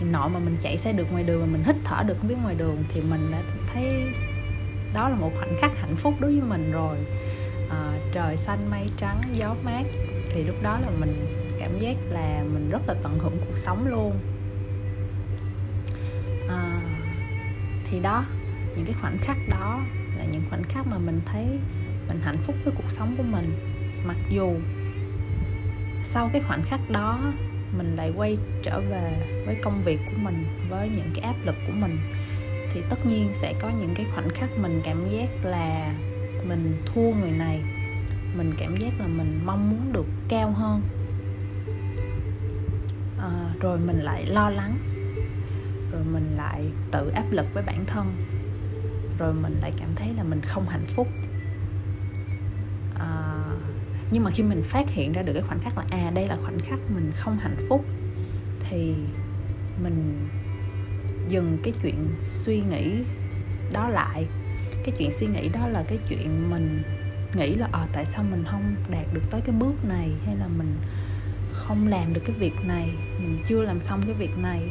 thì 0.00 0.06
nội 0.06 0.30
mà 0.30 0.38
mình 0.38 0.56
chạy 0.60 0.78
xe 0.78 0.92
được 0.92 1.12
ngoài 1.12 1.24
đường 1.24 1.40
mà 1.40 1.46
mình 1.46 1.62
hít 1.64 1.76
thở 1.84 2.02
được 2.06 2.14
không 2.18 2.28
biết 2.28 2.36
ngoài 2.42 2.54
đường 2.54 2.84
thì 2.88 3.00
mình 3.00 3.30
đã 3.32 3.42
thấy 3.74 4.06
đó 4.94 5.08
là 5.08 5.16
một 5.16 5.30
khoảnh 5.38 5.54
khắc 5.60 5.70
hạnh 5.80 5.96
phúc 5.96 6.14
đối 6.20 6.30
với 6.32 6.48
mình 6.48 6.72
rồi. 6.72 6.96
À, 7.70 7.98
trời 8.12 8.36
xanh 8.36 8.70
mây 8.70 8.90
trắng 8.96 9.20
gió 9.32 9.54
mát 9.64 9.82
thì 10.30 10.42
lúc 10.42 10.56
đó 10.62 10.78
là 10.78 10.90
mình 11.00 11.26
cảm 11.60 11.78
giác 11.78 11.96
là 12.10 12.44
mình 12.52 12.70
rất 12.70 12.82
là 12.88 12.94
tận 13.02 13.18
hưởng 13.18 13.36
cuộc 13.48 13.56
sống 13.56 13.86
luôn. 13.86 14.12
Thì 17.90 18.00
đó 18.00 18.24
những 18.76 18.84
cái 18.84 18.94
khoảnh 19.00 19.18
khắc 19.18 19.36
đó 19.50 19.80
là 20.18 20.24
những 20.32 20.42
khoảnh 20.50 20.62
khắc 20.62 20.86
mà 20.86 20.98
mình 20.98 21.20
thấy 21.26 21.44
mình 22.08 22.20
hạnh 22.22 22.38
phúc 22.42 22.56
với 22.64 22.74
cuộc 22.76 22.90
sống 22.90 23.14
của 23.16 23.22
mình. 23.22 23.52
Mặc 24.06 24.16
dù 24.30 24.54
sau 26.02 26.30
cái 26.32 26.42
khoảnh 26.42 26.62
khắc 26.62 26.90
đó 26.90 27.32
mình 27.76 27.96
lại 27.96 28.12
quay 28.16 28.38
trở 28.62 28.80
về 28.80 29.42
với 29.46 29.56
công 29.62 29.82
việc 29.82 30.00
của 30.06 30.18
mình 30.22 30.44
với 30.68 30.88
những 30.88 31.10
cái 31.14 31.24
áp 31.24 31.36
lực 31.44 31.56
của 31.66 31.72
mình 31.72 31.98
thì 32.72 32.80
tất 32.90 33.06
nhiên 33.06 33.28
sẽ 33.32 33.54
có 33.60 33.70
những 33.80 33.94
cái 33.94 34.06
khoảnh 34.14 34.28
khắc 34.34 34.50
mình 34.58 34.80
cảm 34.84 35.08
giác 35.08 35.28
là 35.42 35.94
mình 36.48 36.82
thua 36.86 37.12
người 37.20 37.30
này. 37.30 37.60
Mình 38.36 38.54
cảm 38.58 38.76
giác 38.76 39.00
là 39.00 39.06
mình 39.06 39.40
mong 39.44 39.70
muốn 39.70 39.92
được 39.92 40.06
cao 40.28 40.50
hơn. 40.50 40.82
À, 43.20 43.54
rồi 43.60 43.78
mình 43.78 44.00
lại 44.00 44.26
lo 44.26 44.50
lắng 44.50 44.78
rồi 45.92 46.02
mình 46.12 46.36
lại 46.36 46.64
tự 46.90 47.08
áp 47.08 47.24
lực 47.30 47.46
với 47.54 47.62
bản 47.62 47.84
thân. 47.86 48.16
Rồi 49.18 49.34
mình 49.34 49.56
lại 49.60 49.72
cảm 49.76 49.88
thấy 49.96 50.08
là 50.16 50.22
mình 50.22 50.40
không 50.40 50.68
hạnh 50.68 50.86
phúc. 50.86 51.08
À, 52.98 53.44
nhưng 54.10 54.24
mà 54.24 54.30
khi 54.30 54.42
mình 54.42 54.62
phát 54.62 54.90
hiện 54.90 55.12
ra 55.12 55.22
được 55.22 55.32
cái 55.32 55.42
khoảnh 55.42 55.60
khắc 55.60 55.78
là 55.78 55.84
à 55.90 56.10
đây 56.14 56.28
là 56.28 56.36
khoảnh 56.36 56.58
khắc 56.60 56.78
mình 56.94 57.12
không 57.16 57.38
hạnh 57.38 57.56
phúc 57.68 57.84
thì 58.60 58.94
mình 59.82 60.28
dừng 61.28 61.58
cái 61.62 61.72
chuyện 61.82 62.08
suy 62.20 62.60
nghĩ 62.60 62.92
đó 63.72 63.88
lại. 63.88 64.26
Cái 64.84 64.94
chuyện 64.98 65.10
suy 65.12 65.26
nghĩ 65.26 65.48
đó 65.48 65.68
là 65.68 65.84
cái 65.88 65.98
chuyện 66.08 66.50
mình 66.50 66.82
nghĩ 67.34 67.54
là 67.54 67.68
à, 67.72 67.86
tại 67.92 68.04
sao 68.04 68.24
mình 68.30 68.44
không 68.46 68.74
đạt 68.90 69.06
được 69.14 69.30
tới 69.30 69.40
cái 69.40 69.54
bước 69.58 69.84
này 69.84 70.12
hay 70.26 70.36
là 70.36 70.46
mình 70.58 70.76
không 71.52 71.86
làm 71.88 72.14
được 72.14 72.20
cái 72.26 72.36
việc 72.38 72.54
này 72.64 72.90
mình 73.18 73.38
chưa 73.46 73.62
làm 73.62 73.80
xong 73.80 74.02
cái 74.02 74.14
việc 74.14 74.38
này 74.38 74.62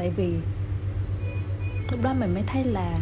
tại 0.00 0.10
vì 0.16 0.34
lúc 1.90 2.02
đó 2.02 2.14
mình 2.14 2.34
mới 2.34 2.42
thấy 2.46 2.64
là 2.64 2.98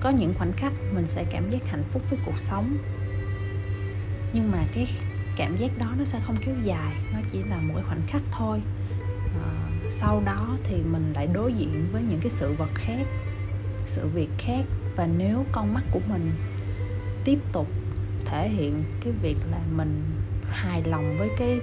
có 0.00 0.10
những 0.10 0.34
khoảnh 0.34 0.52
khắc 0.52 0.72
mình 0.92 1.06
sẽ 1.06 1.24
cảm 1.30 1.50
giác 1.50 1.66
hạnh 1.66 1.84
phúc 1.90 2.02
với 2.10 2.18
cuộc 2.26 2.38
sống. 2.38 2.78
Nhưng 4.32 4.50
mà 4.50 4.58
cái 4.72 4.86
cảm 5.36 5.56
giác 5.56 5.78
đó 5.78 5.94
nó 5.98 6.04
sẽ 6.04 6.20
không 6.26 6.36
kéo 6.40 6.54
dài 6.62 6.92
nó 7.12 7.18
chỉ 7.30 7.42
là 7.42 7.56
một 7.56 7.74
cái 7.74 7.84
khoảnh 7.88 8.02
khắc 8.06 8.22
thôi. 8.30 8.60
À, 9.44 9.70
sau 9.90 10.22
đó 10.26 10.56
thì 10.64 10.76
mình 10.76 11.12
lại 11.14 11.26
đối 11.26 11.52
diện 11.52 11.88
với 11.92 12.02
những 12.02 12.20
cái 12.20 12.30
sự 12.30 12.52
vật 12.52 12.70
khác 12.74 13.06
sự 13.86 14.06
việc 14.14 14.30
khác. 14.38 14.64
Và 14.96 15.06
nếu 15.06 15.44
con 15.52 15.74
mắt 15.74 15.82
của 15.90 16.00
mình 16.08 16.30
tiếp 17.24 17.38
tục 17.52 17.66
thể 18.24 18.48
hiện 18.48 18.84
cái 19.00 19.12
việc 19.22 19.36
là 19.50 19.60
mình 19.76 20.04
hài 20.50 20.82
lòng 20.84 21.18
với 21.18 21.28
cái 21.38 21.60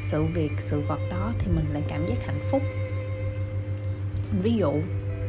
sự 0.00 0.24
việc, 0.24 0.52
sự 0.58 0.80
vật 0.80 1.00
đó 1.10 1.32
thì 1.38 1.46
mình 1.52 1.64
lại 1.72 1.82
cảm 1.88 2.06
giác 2.06 2.26
hạnh 2.26 2.40
phúc. 2.50 2.62
Ví 4.42 4.52
dụ 4.52 4.72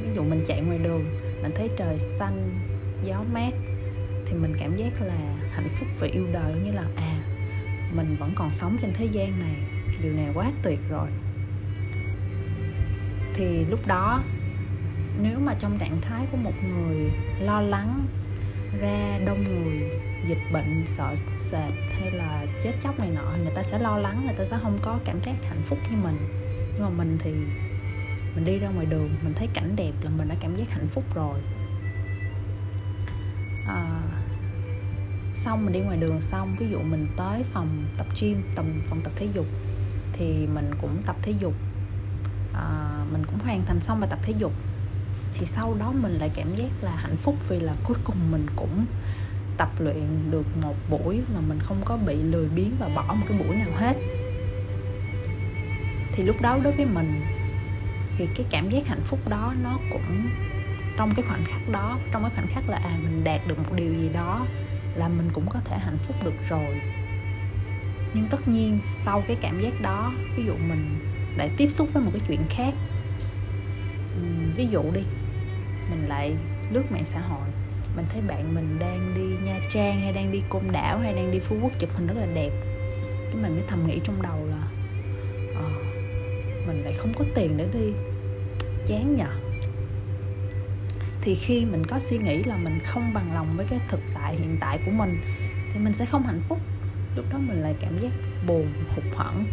ví 0.02 0.10
dụ 0.16 0.24
mình 0.24 0.44
chạy 0.48 0.62
ngoài 0.62 0.80
đường, 0.84 1.06
mình 1.42 1.52
thấy 1.56 1.70
trời 1.78 2.00
xanh, 2.00 2.60
gió 3.04 3.24
mát, 3.34 3.52
thì 4.26 4.34
mình 4.34 4.56
cảm 4.60 4.76
giác 4.76 5.02
là 5.02 5.36
hạnh 5.52 5.70
phúc 5.80 5.88
và 6.00 6.08
yêu 6.08 6.28
đời, 6.34 6.54
như 6.66 6.72
là 6.72 6.84
à 6.96 7.16
mình 7.96 8.16
vẫn 8.20 8.32
còn 8.36 8.52
sống 8.52 8.78
trên 8.82 8.94
thế 8.94 9.06
gian 9.06 9.40
này, 9.40 9.56
điều 10.04 10.14
này 10.14 10.28
quá 10.34 10.52
tuyệt 10.64 10.80
rồi. 10.90 11.08
Thì 13.34 13.66
lúc 13.70 13.88
đó, 13.88 14.24
nếu 15.22 15.40
mà 15.40 15.54
trong 15.60 15.78
trạng 15.78 16.02
thái 16.02 16.26
của 16.32 16.38
một 16.38 16.54
người 16.64 17.12
lo 17.40 17.62
lắng, 17.62 18.08
ra 18.80 19.20
đông 19.26 19.44
người 19.44 19.90
dịch 20.28 20.52
bệnh 20.54 20.84
sợ 20.86 21.16
sệt 21.36 21.74
hay 21.92 22.12
là 22.12 22.46
chết 22.64 22.74
chóc 22.84 23.00
này 23.00 23.10
nọ 23.10 23.32
người 23.44 23.54
ta 23.56 23.64
sẽ 23.64 23.80
lo 23.80 23.98
lắng 23.98 24.22
người 24.26 24.36
ta 24.38 24.44
sẽ 24.44 24.58
không 24.62 24.78
có 24.82 25.00
cảm 25.06 25.20
giác 25.24 25.36
hạnh 25.44 25.62
phúc 25.64 25.80
như 25.92 25.98
mình. 26.04 26.18
Nhưng 26.74 26.84
mà 26.84 26.90
mình 26.90 27.18
thì 27.20 27.32
mình 28.36 28.46
đi 28.46 28.58
ra 28.60 28.70
ngoài 28.70 28.86
đường 28.86 29.10
mình 29.22 29.34
thấy 29.36 29.48
cảnh 29.54 29.76
đẹp 29.76 29.92
là 30.02 30.10
mình 30.18 30.28
đã 30.28 30.36
cảm 30.40 30.56
giác 30.56 30.70
hạnh 30.70 30.88
phúc 30.88 31.04
rồi. 31.16 31.40
À, 33.68 34.02
xong 35.34 35.66
mình 35.66 35.74
đi 35.74 35.80
ngoài 35.80 35.98
đường 35.98 36.22
xong 36.22 36.56
ví 36.60 36.70
dụ 36.70 36.80
mình 36.80 37.08
tới 37.18 37.44
phòng 37.44 37.86
tập 37.98 38.08
gym 38.22 38.42
tầm 38.56 38.82
phòng 38.90 39.02
tập 39.02 39.14
thể 39.16 39.28
dục 39.34 39.46
thì 40.14 40.48
mình 40.54 40.72
cũng 40.82 41.02
tập 41.06 41.16
thể 41.22 41.34
dục. 41.40 41.54
À, 42.54 43.06
mình 43.12 43.26
cũng 43.26 43.40
hoàn 43.40 43.66
thành 43.66 43.82
xong 43.82 44.00
bài 44.00 44.10
tập 44.10 44.20
thể 44.22 44.34
dục. 44.38 44.54
Thì 45.34 45.46
sau 45.46 45.76
đó 45.80 45.92
mình 45.92 46.12
lại 46.12 46.32
cảm 46.36 46.56
giác 46.56 46.70
là 46.82 46.96
hạnh 46.96 47.18
phúc 47.18 47.36
vì 47.50 47.60
là 47.60 47.74
cuối 47.84 47.98
cùng 48.04 48.32
mình 48.32 48.46
cũng 48.56 48.86
tập 49.60 49.70
luyện 49.80 50.32
được 50.32 50.46
một 50.64 50.76
buổi 50.90 51.22
mà 51.34 51.40
mình 51.48 51.60
không 51.60 51.82
có 51.86 51.98
bị 51.98 52.16
lười 52.16 52.48
biếng 52.56 52.72
và 52.80 52.90
bỏ 52.96 53.14
một 53.14 53.26
cái 53.30 53.38
buổi 53.38 53.56
nào 53.56 53.70
hết. 53.76 53.94
Thì 56.12 56.24
lúc 56.24 56.42
đó 56.42 56.60
đối 56.64 56.74
với 56.74 56.86
mình, 56.86 57.22
thì 58.18 58.28
cái 58.36 58.46
cảm 58.50 58.70
giác 58.70 58.88
hạnh 58.88 59.04
phúc 59.04 59.20
đó 59.30 59.54
nó 59.64 59.80
cũng 59.92 60.30
trong 60.98 61.12
cái 61.16 61.26
khoảnh 61.28 61.46
khắc 61.46 61.70
đó, 61.72 62.00
trong 62.12 62.22
cái 62.22 62.32
khoảnh 62.36 62.48
khắc 62.48 62.70
là 62.70 62.78
à 62.78 62.98
mình 63.04 63.24
đạt 63.24 63.48
được 63.48 63.58
một 63.58 63.74
điều 63.76 63.94
gì 63.94 64.10
đó 64.14 64.46
là 64.96 65.08
mình 65.08 65.30
cũng 65.34 65.46
có 65.50 65.60
thể 65.66 65.78
hạnh 65.78 65.98
phúc 66.02 66.16
được 66.24 66.36
rồi. 66.50 66.82
Nhưng 68.14 68.28
tất 68.28 68.48
nhiên 68.48 68.80
sau 68.84 69.24
cái 69.28 69.38
cảm 69.42 69.62
giác 69.62 69.82
đó, 69.82 70.14
ví 70.36 70.46
dụ 70.46 70.54
mình 70.54 71.00
lại 71.38 71.52
tiếp 71.58 71.70
xúc 71.70 71.90
với 71.94 72.04
một 72.04 72.12
cái 72.14 72.22
chuyện 72.28 72.42
khác 72.50 72.74
ví 74.56 74.68
dụ 74.68 74.84
đi, 74.94 75.02
mình 75.90 76.08
lại 76.08 76.36
lướt 76.72 76.92
mạng 76.92 77.06
xã 77.06 77.20
hội 77.20 77.48
mình 78.00 78.08
thấy 78.10 78.22
bạn 78.22 78.56
mình 78.56 78.80
đang 78.80 79.14
đi 79.16 79.46
nha 79.46 79.60
trang 79.70 80.02
hay 80.02 80.14
đang 80.14 80.32
đi 80.32 80.42
côn 80.50 80.64
đảo 80.72 81.00
hay 81.00 81.14
đang 81.14 81.32
đi 81.32 81.40
phú 81.40 81.56
quốc 81.62 81.72
chụp 81.80 81.90
hình 81.94 82.08
rất 82.08 82.14
là 82.18 82.26
đẹp. 82.26 82.50
Cái 83.26 83.42
mình 83.42 83.56
mới 83.56 83.64
thầm 83.68 83.88
nghĩ 83.88 84.00
trong 84.04 84.22
đầu 84.22 84.48
là 84.50 84.68
ờ, 85.56 85.70
mình 86.68 86.84
lại 86.84 86.94
không 86.94 87.14
có 87.14 87.26
tiền 87.36 87.58
để 87.58 87.68
đi. 87.74 87.94
Chán 88.88 89.16
nhở. 89.18 89.30
thì 91.22 91.36
khi 91.36 91.66
mình 91.66 91.86
có 91.86 92.00
suy 92.00 92.18
nghĩ 92.18 92.44
là 92.44 92.58
mình 92.58 92.80
không 92.86 93.14
bằng 93.14 93.34
lòng 93.34 93.54
với 93.58 93.66
cái 93.70 93.80
thực 93.88 94.00
tại 94.14 94.36
hiện 94.36 94.58
tại 94.60 94.80
của 94.86 94.92
mình 94.92 95.22
thì 95.74 95.80
mình 95.80 95.94
sẽ 95.94 96.06
không 96.06 96.24
hạnh 96.24 96.42
phúc. 96.50 96.60
Lúc 97.16 97.26
đó 97.32 97.38
mình 97.38 97.62
lại 97.62 97.76
cảm 97.80 97.98
giác 97.98 98.12
buồn 98.48 98.68
hụt 98.96 99.04
hẫng. 99.16 99.46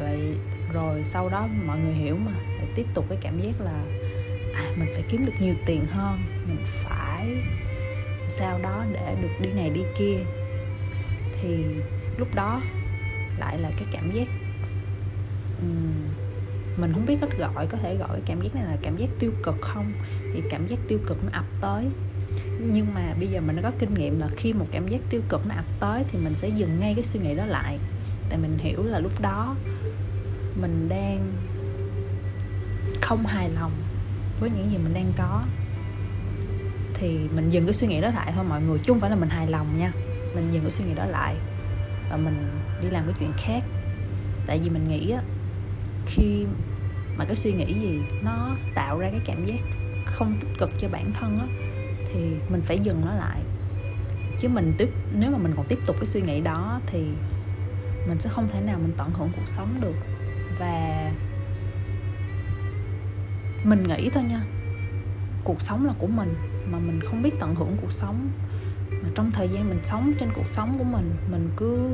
Rồi 0.00 0.36
rồi 0.72 1.04
sau 1.04 1.28
đó 1.28 1.48
mọi 1.66 1.78
người 1.78 1.94
hiểu 1.94 2.16
mà. 2.16 2.32
Lại 2.32 2.66
tiếp 2.74 2.86
tục 2.94 3.04
cái 3.08 3.18
cảm 3.22 3.40
giác 3.40 3.60
là 3.60 3.84
à 4.54 4.64
mình 4.76 4.88
phải 4.94 5.04
kiếm 5.08 5.26
được 5.26 5.32
nhiều 5.40 5.54
tiền 5.66 5.86
hơn. 5.86 6.18
Mình 6.46 6.64
phải 6.66 7.26
sau 8.28 8.58
đó 8.62 8.84
để 8.92 9.16
được 9.22 9.28
đi 9.40 9.52
này 9.52 9.70
đi 9.70 9.80
kia. 9.98 10.18
Thì 11.42 11.64
lúc 12.16 12.34
đó 12.34 12.62
lại 13.38 13.58
là 13.58 13.70
cái 13.76 13.88
cảm 13.92 14.12
giác 14.12 14.28
um, 15.60 15.92
mình 16.76 16.92
không 16.92 17.06
biết 17.06 17.16
cách 17.20 17.38
gọi 17.38 17.66
có 17.66 17.78
thể 17.78 17.96
gọi 17.96 18.08
cái 18.08 18.22
cảm 18.26 18.42
giác 18.42 18.54
này 18.54 18.64
là 18.64 18.76
cảm 18.82 18.96
giác 18.96 19.08
tiêu 19.18 19.32
cực 19.42 19.56
không? 19.60 19.92
Thì 20.34 20.42
cảm 20.50 20.66
giác 20.66 20.76
tiêu 20.88 20.98
cực 21.06 21.24
nó 21.24 21.30
ập 21.32 21.44
tới. 21.60 21.84
Nhưng 22.60 22.94
mà 22.94 23.14
bây 23.18 23.28
giờ 23.28 23.40
mình 23.40 23.56
đã 23.56 23.62
có 23.62 23.70
kinh 23.78 23.94
nghiệm 23.94 24.20
là 24.20 24.28
khi 24.36 24.52
một 24.52 24.66
cảm 24.72 24.88
giác 24.88 25.00
tiêu 25.10 25.20
cực 25.28 25.46
nó 25.46 25.54
ập 25.54 25.64
tới 25.80 26.04
thì 26.12 26.18
mình 26.18 26.34
sẽ 26.34 26.48
dừng 26.48 26.80
ngay 26.80 26.94
cái 26.94 27.04
suy 27.04 27.20
nghĩ 27.20 27.34
đó 27.34 27.46
lại. 27.46 27.78
Tại 28.28 28.38
mình 28.38 28.58
hiểu 28.58 28.84
là 28.84 28.98
lúc 28.98 29.20
đó 29.20 29.56
mình 30.60 30.88
đang 30.88 31.32
không 33.00 33.26
hài 33.26 33.50
lòng 33.50 33.72
với 34.44 34.52
những 34.56 34.70
gì 34.70 34.78
mình 34.78 34.94
đang 34.94 35.12
có. 35.18 35.42
Thì 36.94 37.18
mình 37.34 37.50
dừng 37.50 37.66
cái 37.66 37.74
suy 37.74 37.86
nghĩ 37.86 38.00
đó 38.00 38.10
lại 38.14 38.32
thôi, 38.34 38.44
mọi 38.44 38.62
người 38.62 38.78
chung 38.84 39.00
phải 39.00 39.10
là 39.10 39.16
mình 39.16 39.28
hài 39.28 39.46
lòng 39.46 39.78
nha. 39.78 39.92
Mình 40.34 40.50
dừng 40.50 40.62
cái 40.62 40.70
suy 40.70 40.84
nghĩ 40.84 40.94
đó 40.94 41.04
lại 41.04 41.34
và 42.10 42.16
mình 42.16 42.48
đi 42.82 42.90
làm 42.90 43.04
cái 43.04 43.14
chuyện 43.18 43.32
khác. 43.36 43.62
Tại 44.46 44.58
vì 44.58 44.70
mình 44.70 44.88
nghĩ 44.88 45.10
á, 45.10 45.22
khi 46.06 46.46
mà 47.16 47.24
cái 47.24 47.36
suy 47.36 47.52
nghĩ 47.52 47.74
gì 47.74 48.00
nó 48.22 48.56
tạo 48.74 48.98
ra 48.98 49.10
cái 49.10 49.20
cảm 49.24 49.46
giác 49.46 49.60
không 50.04 50.36
tích 50.40 50.50
cực 50.58 50.70
cho 50.78 50.88
bản 50.88 51.12
thân 51.12 51.36
á, 51.36 51.46
thì 52.06 52.20
mình 52.48 52.62
phải 52.62 52.78
dừng 52.78 53.02
nó 53.04 53.14
lại. 53.14 53.40
Chứ 54.38 54.48
mình 54.48 54.74
tiếp, 54.78 54.88
nếu 55.14 55.30
mà 55.30 55.38
mình 55.38 55.52
còn 55.56 55.66
tiếp 55.66 55.78
tục 55.86 55.96
cái 55.96 56.06
suy 56.06 56.20
nghĩ 56.20 56.40
đó 56.40 56.80
thì 56.86 57.06
mình 58.08 58.20
sẽ 58.20 58.30
không 58.30 58.48
thể 58.52 58.60
nào 58.60 58.78
mình 58.78 58.92
tận 58.96 59.10
hưởng 59.10 59.30
cuộc 59.36 59.46
sống 59.46 59.68
được. 59.80 59.94
Và 60.58 61.10
mình 63.64 63.82
nghĩ 63.82 64.10
thôi 64.10 64.22
nha. 64.22 64.44
Cuộc 65.44 65.62
sống 65.62 65.86
là 65.86 65.92
của 65.98 66.06
mình 66.06 66.34
mà 66.66 66.78
mình 66.78 67.00
không 67.00 67.22
biết 67.22 67.34
tận 67.40 67.54
hưởng 67.54 67.76
cuộc 67.82 67.92
sống. 67.92 68.28
Mà 68.90 69.08
trong 69.14 69.30
thời 69.32 69.48
gian 69.48 69.68
mình 69.68 69.80
sống 69.84 70.12
trên 70.20 70.28
cuộc 70.34 70.48
sống 70.48 70.78
của 70.78 70.84
mình 70.84 71.10
mình 71.30 71.50
cứ 71.56 71.88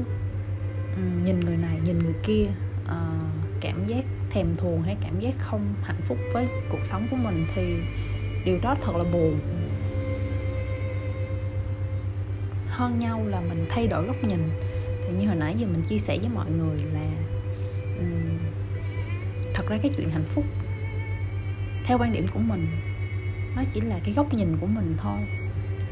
nhìn 1.24 1.40
người 1.40 1.56
này 1.56 1.78
nhìn 1.84 1.98
người 1.98 2.14
kia 2.22 2.46
ờ, 2.86 3.06
cảm 3.60 3.86
giác 3.86 4.04
thèm 4.30 4.46
thuồng 4.56 4.82
hay 4.82 4.96
cảm 5.02 5.20
giác 5.20 5.34
không 5.38 5.74
hạnh 5.82 6.00
phúc 6.04 6.18
với 6.34 6.48
cuộc 6.70 6.84
sống 6.84 7.06
của 7.10 7.16
mình 7.16 7.46
thì 7.54 7.76
điều 8.44 8.58
đó 8.62 8.76
thật 8.80 8.96
là 8.96 9.04
buồn. 9.12 9.40
Hơn 12.66 12.98
nhau 12.98 13.24
là 13.26 13.40
mình 13.40 13.66
thay 13.68 13.86
đổi 13.86 14.06
góc 14.06 14.24
nhìn. 14.24 14.50
Thì 15.04 15.14
như 15.20 15.26
hồi 15.26 15.36
nãy 15.36 15.54
giờ 15.58 15.66
mình 15.66 15.82
chia 15.82 15.98
sẻ 15.98 16.18
với 16.18 16.28
mọi 16.34 16.50
người 16.50 16.76
là 16.94 17.06
um, 17.98 18.38
thật 19.54 19.64
ra 19.68 19.78
cái 19.82 19.90
chuyện 19.96 20.10
hạnh 20.10 20.26
phúc 20.28 20.44
theo 21.84 21.98
quan 21.98 22.12
điểm 22.12 22.26
của 22.34 22.40
mình 22.40 22.66
nó 23.56 23.62
chỉ 23.72 23.80
là 23.80 23.98
cái 24.04 24.14
góc 24.14 24.34
nhìn 24.34 24.56
của 24.60 24.66
mình 24.66 24.94
thôi. 24.98 25.18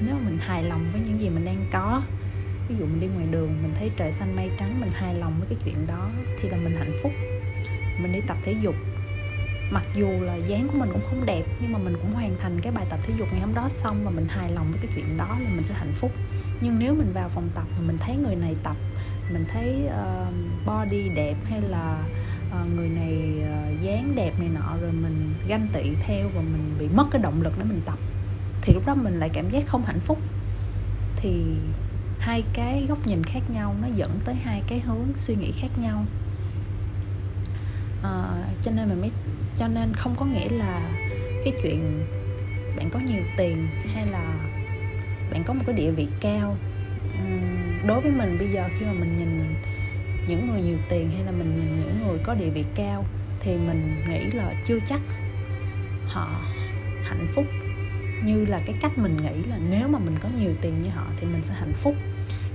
Nếu 0.01 0.15
mình 0.25 0.39
hài 0.39 0.63
lòng 0.63 0.87
với 0.93 1.01
những 1.01 1.21
gì 1.21 1.29
mình 1.29 1.45
đang 1.45 1.67
có 1.73 2.03
ví 2.69 2.77
dụ 2.79 2.87
mình 2.87 3.01
đi 3.01 3.07
ngoài 3.07 3.27
đường 3.31 3.63
mình 3.63 3.73
thấy 3.75 3.91
trời 3.97 4.13
xanh 4.13 4.37
mây 4.37 4.51
trắng 4.59 4.81
mình 4.81 4.91
hài 4.93 5.15
lòng 5.15 5.35
với 5.39 5.49
cái 5.49 5.59
chuyện 5.65 5.87
đó 5.87 6.11
thì 6.39 6.49
là 6.49 6.57
mình 6.57 6.77
hạnh 6.77 6.93
phúc. 7.03 7.13
Mình 8.01 8.13
đi 8.13 8.21
tập 8.27 8.37
thể 8.43 8.53
dục 8.63 8.75
mặc 9.71 9.85
dù 9.95 10.07
là 10.07 10.35
dáng 10.35 10.69
của 10.73 10.79
mình 10.79 10.89
cũng 10.93 11.03
không 11.11 11.27
đẹp 11.27 11.43
nhưng 11.61 11.73
mà 11.73 11.79
mình 11.79 11.97
cũng 12.03 12.13
hoàn 12.13 12.37
thành 12.41 12.61
cái 12.61 12.73
bài 12.73 12.87
tập 12.91 12.99
thể 13.03 13.15
dục 13.19 13.29
ngày 13.31 13.41
hôm 13.41 13.55
đó 13.55 13.69
xong 13.69 14.05
và 14.05 14.11
mình 14.11 14.27
hài 14.29 14.51
lòng 14.51 14.71
với 14.71 14.81
cái 14.83 14.93
chuyện 14.95 15.17
đó 15.17 15.39
là 15.41 15.51
mình 15.51 15.63
sẽ 15.63 15.75
hạnh 15.75 15.93
phúc. 15.97 16.13
Nhưng 16.61 16.79
nếu 16.79 16.95
mình 16.95 17.13
vào 17.15 17.29
phòng 17.29 17.49
tập 17.55 17.65
mà 17.77 17.81
mình 17.87 17.99
thấy 17.99 18.17
người 18.17 18.37
này 18.37 18.57
tập 18.63 18.77
mình 19.33 19.45
thấy 19.49 19.83
uh, 19.87 20.35
body 20.67 21.09
đẹp 21.09 21.35
hay 21.45 21.61
là 21.61 22.05
uh, 22.05 22.18
Ờ, 22.51 22.65
người 22.77 22.89
này 22.89 23.43
ờ, 23.43 23.73
dáng 23.83 24.13
đẹp 24.15 24.33
này 24.39 24.49
nọ 24.49 24.77
rồi 24.81 24.93
mình 24.93 25.35
ganh 25.49 25.69
tị 25.73 25.91
theo 26.01 26.29
và 26.35 26.41
mình 26.41 26.75
bị 26.79 26.89
mất 26.89 27.05
cái 27.11 27.23
động 27.23 27.43
lực 27.43 27.53
để 27.59 27.65
mình 27.65 27.81
tập. 27.87 27.99
Thì 28.63 28.75
lúc 28.75 28.87
đó 28.87 28.95
mình 28.95 29.21
lại 29.21 29.29
cảm 29.29 29.51
giác 29.51 29.67
không 29.67 29.85
hạnh 29.85 30.01
phúc. 30.01 30.19
Thì 31.17 31.45
hai 32.19 32.45
cái 32.53 32.87
góc 32.89 33.07
nhìn 33.07 33.25
khác 33.25 33.41
nhau 33.51 33.75
nó 33.83 33.89
dẫn 33.97 34.11
tới 34.25 34.35
hai 34.35 34.63
cái 34.67 34.81
hướng 34.81 35.07
suy 35.15 35.35
nghĩ 35.35 35.53
khác 35.53 35.69
nhau. 35.79 36.05
À, 38.03 38.25
cho 38.63 38.71
nên 38.71 38.89
mình 38.89 39.01
mới 39.01 39.11
cho 39.57 39.69
nên 39.69 39.95
không 39.95 40.15
có 40.19 40.27
nghĩa 40.27 40.49
là 40.49 40.91
cái 41.45 41.53
chuyện 41.63 42.07
bạn 42.77 42.91
có 42.91 42.99
nhiều 42.99 43.23
tiền 43.37 43.69
hay 43.95 44.07
là 44.07 44.35
bạn 45.31 45.45
có 45.45 45.55
một 45.55 45.63
cái 45.67 45.75
địa 45.75 45.91
vị 45.91 46.09
cao. 46.21 46.57
Đối 47.87 48.01
với 48.01 48.11
mình 48.11 48.39
bây 48.39 48.49
giờ 48.49 48.69
khi 48.79 48.87
mà 48.87 48.93
mình 48.93 49.19
nhìn 49.19 49.55
những 50.29 50.51
người 50.51 50.63
nhiều 50.63 50.79
tiền 50.89 51.11
hay 51.11 51.25
là 51.25 51.31
mình 51.31 51.55
nhìn 51.55 51.81
những 51.81 52.07
người 52.07 52.19
có 52.23 52.35
địa 52.35 52.51
vị 52.51 52.65
cao 52.75 53.05
thì 53.41 53.57
mình 53.57 54.05
nghĩ 54.09 54.31
là 54.31 54.55
chưa 54.65 54.79
chắc 54.87 55.01
họ 56.07 56.41
hạnh 57.05 57.27
phúc. 57.35 57.45
Như 58.25 58.45
là 58.45 58.59
cái 58.67 58.75
cách 58.81 58.99
mình 58.99 59.17
nghĩ 59.17 59.51
là 59.51 59.59
nếu 59.71 59.89
mà 59.89 59.99
mình 59.99 60.15
có 60.23 60.29
nhiều 60.41 60.53
tiền 60.61 60.83
như 60.83 60.91
họ 60.91 61.07
thì 61.17 61.27
mình 61.27 61.43
sẽ 61.43 61.55
hạnh 61.55 61.73
phúc 61.75 61.95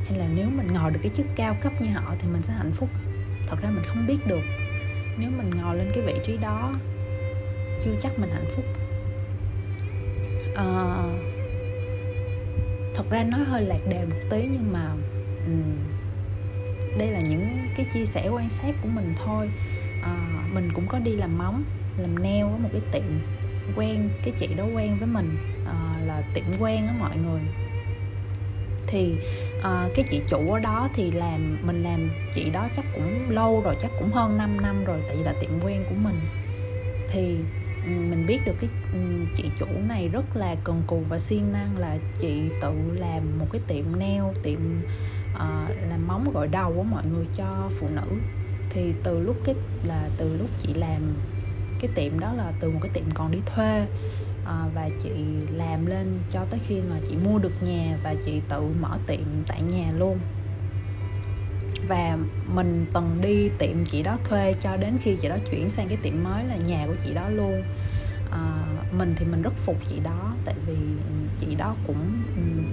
hay 0.05 0.17
là 0.17 0.27
nếu 0.35 0.49
mình 0.49 0.73
ngồi 0.73 0.91
được 0.91 0.99
cái 1.03 1.11
chức 1.15 1.25
cao 1.35 1.55
cấp 1.61 1.73
như 1.81 1.87
họ 1.87 2.15
thì 2.19 2.27
mình 2.27 2.41
sẽ 2.41 2.53
hạnh 2.53 2.71
phúc. 2.71 2.89
Thật 3.47 3.57
ra 3.61 3.69
mình 3.69 3.83
không 3.87 4.07
biết 4.07 4.27
được. 4.27 4.43
Nếu 5.17 5.29
mình 5.37 5.49
ngồi 5.49 5.77
lên 5.77 5.91
cái 5.95 6.03
vị 6.05 6.13
trí 6.25 6.37
đó 6.37 6.73
chưa 7.85 7.95
chắc 7.99 8.19
mình 8.19 8.29
hạnh 8.29 8.49
phúc. 8.55 8.65
À, 10.55 10.65
thật 12.95 13.03
ra 13.09 13.23
nói 13.23 13.43
hơi 13.43 13.61
lạc 13.61 13.79
đề 13.89 14.05
một 14.05 14.17
tí 14.29 14.47
nhưng 14.51 14.73
mà 14.73 14.91
um, 15.45 15.63
đây 16.97 17.11
là 17.11 17.19
những 17.19 17.67
cái 17.75 17.85
chia 17.93 18.05
sẻ 18.05 18.29
quan 18.29 18.49
sát 18.49 18.75
của 18.81 18.89
mình 18.89 19.13
thôi. 19.25 19.49
À, 20.03 20.15
mình 20.53 20.71
cũng 20.73 20.87
có 20.87 20.99
đi 20.99 21.15
làm 21.15 21.37
móng 21.37 21.63
làm 21.97 22.23
neo 22.23 22.47
ở 22.47 22.57
một 22.57 22.69
cái 22.71 22.81
tiệm 22.91 23.03
quen 23.75 24.09
cái 24.23 24.33
chị 24.37 24.47
đó 24.57 24.63
quen 24.75 24.97
với 24.99 25.07
mình 25.07 25.37
à, 25.65 25.95
là 26.05 26.21
tiệm 26.33 26.43
quen 26.59 26.87
á 26.87 26.93
mọi 26.99 27.17
người. 27.17 27.41
Thì 28.87 29.15
à, 29.63 29.89
cái 29.95 30.05
chị 30.09 30.21
chủ 30.27 30.51
ở 30.51 30.59
đó 30.59 30.89
thì 30.93 31.11
làm 31.11 31.57
mình 31.61 31.83
làm 31.83 32.09
chị 32.35 32.49
đó 32.49 32.67
chắc 32.75 32.85
cũng 32.93 33.29
lâu 33.29 33.61
rồi 33.61 33.75
chắc 33.79 33.91
cũng 33.99 34.11
hơn 34.11 34.37
5 34.37 34.61
năm 34.61 34.83
rồi 34.85 35.01
tại 35.07 35.17
vì 35.17 35.23
là 35.23 35.33
tiệm 35.41 35.51
quen 35.63 35.83
của 35.89 35.95
mình. 35.95 36.19
Thì 37.09 37.37
mình 37.85 38.25
biết 38.27 38.39
được 38.45 38.55
cái 38.59 38.69
chị 39.35 39.43
chủ 39.59 39.65
này 39.87 40.07
rất 40.07 40.35
là 40.35 40.55
cần 40.63 40.83
cù 40.87 41.03
và 41.09 41.19
siêng 41.19 41.51
năng 41.51 41.77
là 41.77 41.97
chị 42.19 42.41
tự 42.61 42.73
làm 42.99 43.39
một 43.39 43.45
cái 43.51 43.61
tiệm 43.67 43.99
neo 43.99 44.33
tiệm 44.43 44.59
uh, 45.33 45.69
làm 45.89 46.07
móng 46.07 46.31
gội 46.33 46.47
đầu 46.47 46.73
của 46.75 46.83
mọi 46.83 47.05
người 47.05 47.25
cho 47.35 47.69
phụ 47.79 47.87
nữ. 47.89 48.17
Thì 48.69 48.93
từ 49.03 49.19
lúc 49.19 49.35
cái 49.45 49.55
là 49.83 50.09
từ 50.17 50.37
lúc 50.37 50.49
chị 50.59 50.73
làm 50.73 51.15
cái 51.79 51.91
tiệm 51.95 52.19
đó 52.19 52.33
là 52.33 52.51
từ 52.59 52.69
một 52.69 52.79
cái 52.81 52.91
tiệm 52.93 53.03
còn 53.13 53.31
đi 53.31 53.39
thuê 53.45 53.87
à, 54.45 54.65
và 54.75 54.89
chị 54.99 55.09
làm 55.55 55.85
lên 55.85 56.19
cho 56.31 56.45
tới 56.49 56.59
khi 56.67 56.81
mà 56.89 56.95
chị 57.09 57.15
mua 57.23 57.39
được 57.39 57.53
nhà 57.61 57.97
và 58.03 58.15
chị 58.25 58.41
tự 58.49 58.61
mở 58.81 58.97
tiệm 59.07 59.25
tại 59.47 59.61
nhà 59.61 59.91
luôn 59.97 60.19
và 61.87 62.17
mình 62.53 62.85
từng 62.93 63.17
đi 63.21 63.49
tiệm 63.57 63.85
chị 63.85 64.03
đó 64.03 64.17
thuê 64.23 64.55
cho 64.61 64.77
đến 64.77 64.97
khi 65.01 65.15
chị 65.21 65.29
đó 65.29 65.35
chuyển 65.51 65.69
sang 65.69 65.87
cái 65.87 65.97
tiệm 66.01 66.23
mới 66.23 66.43
là 66.43 66.55
nhà 66.55 66.83
của 66.87 66.95
chị 67.03 67.13
đó 67.13 67.29
luôn. 67.29 67.63
À, 68.31 68.63
mình 68.91 69.13
thì 69.17 69.25
mình 69.25 69.41
rất 69.41 69.53
phục 69.57 69.77
chị 69.87 69.99
đó 70.03 70.33
tại 70.45 70.55
vì 70.67 70.75
chị 71.39 71.55
đó 71.55 71.75
cũng 71.87 72.23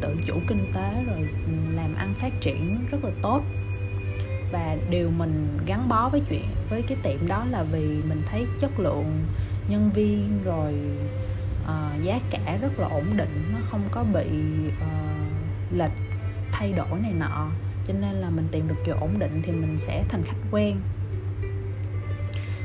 tự 0.01 0.17
chủ 0.27 0.35
kinh 0.49 0.73
tế 0.75 1.05
rồi 1.07 1.29
làm 1.75 1.95
ăn 1.95 2.15
phát 2.15 2.33
triển 2.41 2.87
rất 2.91 3.05
là 3.05 3.11
tốt. 3.23 3.43
Và 4.53 4.77
điều 4.91 5.11
mình 5.11 5.59
gắn 5.67 5.89
bó 5.89 6.09
với 6.09 6.23
chuyện 6.29 6.45
với 6.71 6.83
cái 6.83 6.99
tiệm 7.03 7.29
đó 7.29 7.45
là 7.51 7.63
vì 7.63 7.87
mình 8.09 8.23
thấy 8.31 8.47
chất 8.59 8.81
lượng 8.81 9.27
nhân 9.69 9.91
viên 9.95 10.43
rồi 10.45 10.75
uh, 11.63 12.05
giá 12.05 12.21
cả 12.31 12.59
rất 12.63 12.79
là 12.79 12.89
ổn 12.89 13.07
định 13.17 13.53
nó 13.53 13.59
không 13.71 13.89
có 13.91 14.05
bị 14.05 14.27
uh, 14.69 15.77
lệch 15.79 15.93
thay 16.53 16.73
đổi 16.73 17.01
này 17.03 17.13
nọ 17.13 17.49
cho 17.93 17.99
nên 18.01 18.15
là 18.15 18.31
mình 18.31 18.49
tìm 18.53 18.69
được 18.69 18.75
chỗ 18.87 18.93
ổn 19.01 19.19
định 19.19 19.43
thì 19.45 19.53
mình 19.53 19.79
sẽ 19.79 20.05
thành 20.09 20.23
khách 20.25 20.37
quen. 20.51 20.77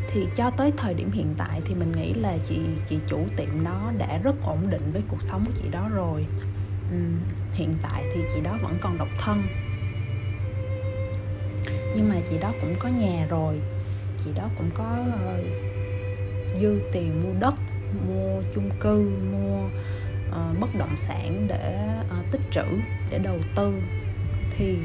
Thì 0.07 0.27
cho 0.35 0.49
tới 0.49 0.71
thời 0.77 0.93
điểm 0.93 1.11
hiện 1.11 1.33
tại 1.37 1.61
thì 1.65 1.75
mình 1.75 1.91
nghĩ 1.91 2.13
là 2.13 2.37
chị 2.47 2.59
chị 2.89 2.97
chủ 3.07 3.25
tiệm 3.37 3.63
đó 3.63 3.91
đã 3.97 4.17
rất 4.23 4.35
ổn 4.43 4.69
định 4.69 4.91
với 4.93 5.01
cuộc 5.07 5.21
sống 5.21 5.45
của 5.45 5.51
chị 5.55 5.69
đó 5.71 5.89
rồi. 5.93 6.25
Uhm, 6.95 7.19
hiện 7.53 7.75
tại 7.81 8.03
thì 8.13 8.21
chị 8.33 8.41
đó 8.43 8.57
vẫn 8.61 8.77
còn 8.81 8.97
độc 8.97 9.07
thân. 9.19 9.43
Nhưng 11.95 12.09
mà 12.09 12.15
chị 12.29 12.37
đó 12.37 12.53
cũng 12.61 12.75
có 12.79 12.89
nhà 12.89 13.27
rồi. 13.29 13.59
Chị 14.25 14.31
đó 14.35 14.49
cũng 14.57 14.69
có 14.73 15.05
uh, 15.07 15.45
dư 16.61 16.81
tiền 16.91 17.23
mua 17.23 17.39
đất 17.39 17.55
mua 18.07 18.41
chung 18.55 18.69
cư 18.79 19.11
mua 19.31 19.65
uh, 20.29 20.59
bất 20.59 20.69
động 20.79 20.97
sản 20.97 21.45
để 21.47 21.89
uh, 22.19 22.31
tích 22.31 22.41
trữ 22.51 22.65
để 23.09 23.19
đầu 23.19 23.37
tư. 23.55 23.73
Thì 24.57 24.77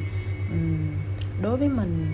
đối 1.43 1.57
với 1.57 1.69
mình 1.69 2.07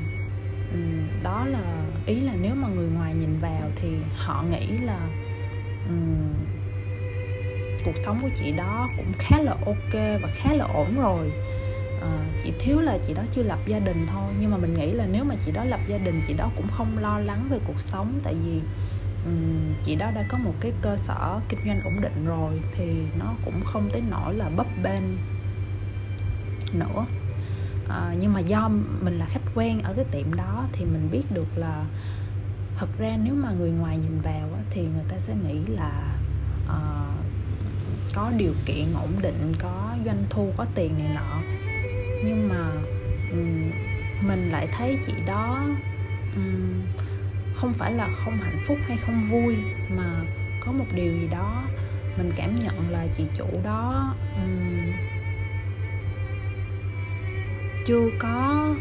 đó 1.22 1.46
là 1.46 1.84
ý 2.06 2.20
là 2.20 2.32
nếu 2.40 2.54
mà 2.54 2.68
người 2.68 2.88
ngoài 2.88 3.14
nhìn 3.14 3.38
vào 3.38 3.70
thì 3.76 3.88
họ 4.16 4.44
nghĩ 4.50 4.66
là 4.66 4.98
um, 5.88 6.34
cuộc 7.84 7.96
sống 8.04 8.18
của 8.22 8.28
chị 8.36 8.52
đó 8.52 8.88
cũng 8.96 9.12
khá 9.18 9.40
là 9.40 9.52
ok 9.66 9.92
và 9.92 10.28
khá 10.34 10.54
là 10.54 10.64
ổn 10.64 11.00
rồi. 11.00 11.32
Ờ, 12.00 12.08
à, 12.08 12.26
chị 12.42 12.52
thiếu 12.58 12.80
là 12.80 12.98
chị 13.06 13.14
đó 13.14 13.22
chưa 13.30 13.42
lập 13.42 13.58
gia 13.66 13.78
đình 13.78 14.06
thôi. 14.06 14.32
Nhưng 14.40 14.50
mà 14.50 14.56
mình 14.56 14.74
nghĩ 14.74 14.92
là 14.92 15.06
nếu 15.12 15.24
mà 15.24 15.34
chị 15.40 15.52
đó 15.52 15.64
lập 15.64 15.80
gia 15.88 15.98
đình 15.98 16.20
chị 16.26 16.34
đó 16.34 16.50
cũng 16.56 16.68
không 16.68 16.98
lo 16.98 17.18
lắng 17.18 17.48
về 17.50 17.58
cuộc 17.66 17.80
sống. 17.80 18.20
Tại 18.22 18.34
vì 18.44 18.60
um, 19.24 19.74
chị 19.84 19.94
đó 19.94 20.10
đã 20.14 20.24
có 20.28 20.38
một 20.38 20.54
cái 20.60 20.72
cơ 20.82 20.96
sở 20.96 21.40
kinh 21.48 21.60
doanh 21.66 21.80
ổn 21.84 22.00
định 22.00 22.26
rồi 22.26 22.60
thì 22.76 22.84
nó 23.18 23.34
cũng 23.44 23.60
không 23.64 23.90
tới 23.92 24.02
nỗi 24.10 24.34
là 24.34 24.48
bấp 24.56 24.66
bênh 24.82 25.02
nữa 26.72 27.06
à, 27.88 28.14
nhưng 28.20 28.32
mà 28.32 28.40
do 28.40 28.68
mình 29.02 29.18
là 29.18 29.26
khách 29.26 29.54
quen 29.54 29.80
ở 29.82 29.92
cái 29.96 30.04
tiệm 30.04 30.34
đó 30.34 30.66
thì 30.72 30.84
mình 30.84 31.08
biết 31.12 31.22
được 31.30 31.48
là 31.56 31.84
thật 32.78 32.88
ra 32.98 33.16
nếu 33.24 33.34
mà 33.34 33.50
người 33.50 33.70
ngoài 33.70 33.98
nhìn 33.98 34.20
vào 34.20 34.48
thì 34.70 34.82
người 34.82 35.04
ta 35.08 35.18
sẽ 35.18 35.34
nghĩ 35.34 35.58
là 35.66 36.18
uh, 36.64 37.24
có 38.14 38.32
điều 38.36 38.52
kiện 38.66 38.94
ổn 38.94 39.12
định 39.22 39.54
có 39.58 39.94
doanh 40.04 40.24
thu 40.30 40.52
có 40.56 40.66
tiền 40.74 40.98
này 40.98 41.08
nọ. 41.14 41.40
Nhưng 42.24 42.48
mà 42.48 42.70
um, 43.30 43.70
mình 44.28 44.50
lại 44.52 44.68
thấy 44.72 44.98
chị 45.06 45.12
đó 45.26 45.66
um, 46.36 46.82
không 47.54 47.74
phải 47.74 47.92
là 47.92 48.08
không 48.24 48.36
hạnh 48.36 48.62
phúc 48.66 48.78
hay 48.88 48.96
không 48.96 49.20
vui 49.20 49.56
mà 49.96 50.24
có 50.66 50.72
một 50.72 50.84
điều 50.94 51.12
gì 51.12 51.28
đó 51.30 51.62
mình 52.18 52.32
cảm 52.36 52.58
nhận 52.58 52.90
là 52.90 53.06
chị 53.16 53.24
chủ 53.36 53.46
đó 53.64 54.14
um, 54.36 54.85
chưa 57.86 58.10
có 58.18 58.74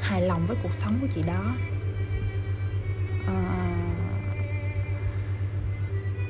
hài 0.00 0.22
lòng 0.22 0.46
với 0.46 0.56
cuộc 0.62 0.74
sống 0.74 0.98
của 1.00 1.06
chị 1.14 1.22
đó. 1.26 1.54
À, 3.26 3.68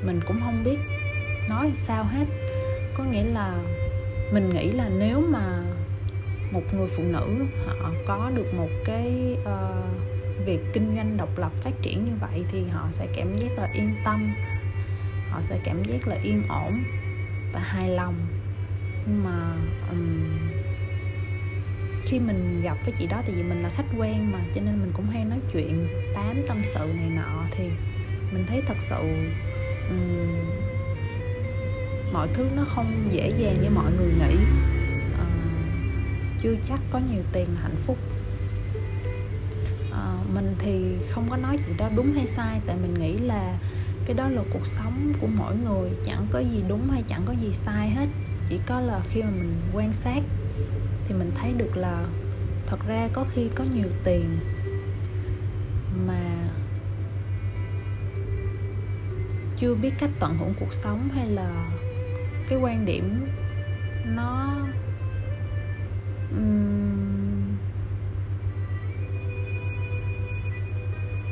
mình 0.03 0.19
cũng 0.27 0.39
không 0.39 0.63
biết 0.63 0.77
nói 1.49 1.71
sao 1.73 2.03
hết. 2.03 2.25
Có 2.97 3.03
nghĩa 3.03 3.23
là 3.23 3.53
mình 4.31 4.49
nghĩ 4.49 4.71
là 4.71 4.89
nếu 4.99 5.21
mà 5.29 5.63
một 6.51 6.63
người 6.73 6.87
phụ 6.97 7.03
nữ 7.03 7.45
họ 7.67 7.91
có 8.07 8.31
được 8.35 8.53
một 8.53 8.69
cái 8.85 9.37
uh, 9.41 10.45
việc 10.45 10.59
kinh 10.73 10.95
doanh 10.95 11.17
độc 11.17 11.39
lập 11.39 11.51
phát 11.61 11.73
triển 11.81 12.05
như 12.05 12.11
vậy 12.21 12.45
thì 12.51 12.67
họ 12.67 12.87
sẽ 12.91 13.07
cảm 13.15 13.37
giác 13.37 13.51
là 13.57 13.69
yên 13.73 13.95
tâm 14.05 14.33
họ 15.29 15.41
sẽ 15.41 15.59
cảm 15.63 15.83
giác 15.83 16.07
là 16.07 16.15
yên 16.23 16.47
ổn 16.47 16.83
và 17.53 17.59
hài 17.59 17.89
lòng. 17.89 18.15
Nhưng 19.05 19.23
mà 19.23 19.55
um, 19.89 20.23
khi 22.13 22.19
mình 22.19 22.61
gặp 22.61 22.77
với 22.85 22.93
chị 22.97 23.07
đó 23.07 23.21
thì 23.25 23.33
vì 23.33 23.43
mình 23.43 23.61
là 23.63 23.69
khách 23.69 23.85
quen 23.97 24.31
mà 24.31 24.39
cho 24.55 24.61
nên 24.61 24.79
mình 24.79 24.91
cũng 24.93 25.09
hay 25.09 25.25
nói 25.25 25.39
chuyện 25.53 25.87
tám 26.13 26.35
tâm 26.47 26.61
sự 26.63 26.79
này 26.79 27.09
nọ 27.09 27.45
thì 27.51 27.63
mình 28.31 28.45
thấy 28.47 28.61
thật 28.67 28.77
sự 28.79 28.95
um, 29.89 30.35
mọi 32.13 32.27
thứ 32.33 32.47
nó 32.55 32.65
không 32.65 33.07
dễ 33.11 33.31
dàng 33.37 33.55
như 33.61 33.69
mọi 33.69 33.91
người 33.91 34.11
nghĩ. 34.19 34.35
Uh, 35.13 36.41
chưa 36.41 36.55
chắc 36.63 36.79
có 36.91 36.99
nhiều 37.11 37.23
tiền 37.31 37.47
là 37.55 37.61
hạnh 37.61 37.75
phúc. 37.75 37.97
Uh, 39.89 40.35
mình 40.35 40.55
thì 40.59 40.95
không 41.09 41.27
có 41.29 41.37
nói 41.37 41.57
chuyện 41.65 41.77
đó 41.77 41.89
đúng 41.95 42.13
hay 42.13 42.27
sai 42.27 42.61
tại 42.65 42.75
mình 42.81 42.93
nghĩ 42.93 43.17
là 43.17 43.57
cái 44.05 44.13
đó 44.13 44.29
là 44.29 44.41
cuộc 44.53 44.67
sống 44.67 45.13
của 45.21 45.27
mỗi 45.27 45.55
người 45.55 45.89
chẳng 46.05 46.27
có 46.31 46.39
gì 46.39 46.63
đúng 46.67 46.89
hay 46.91 47.03
chẳng 47.07 47.21
có 47.25 47.33
gì 47.41 47.53
sai 47.53 47.89
hết. 47.89 48.07
Chỉ 48.47 48.59
có 48.65 48.79
là 48.79 49.01
khi 49.09 49.21
mà 49.21 49.29
mình 49.29 49.61
quan 49.73 49.93
sát 49.93 50.23
thì 51.07 51.15
mình 51.15 51.31
thấy 51.35 51.53
được 51.57 51.77
là 51.77 52.05
thật 52.67 52.79
ra 52.87 53.07
có 53.13 53.25
khi 53.33 53.49
có 53.55 53.63
nhiều 53.73 53.87
tiền 54.03 54.39
mà 56.07 56.49
chưa 59.57 59.75
biết 59.75 59.93
cách 59.99 60.09
tận 60.19 60.37
hưởng 60.37 60.53
cuộc 60.59 60.73
sống 60.73 61.09
hay 61.15 61.27
là 61.27 61.71
cái 62.49 62.59
quan 62.59 62.85
điểm 62.85 63.25
nó 64.05 64.55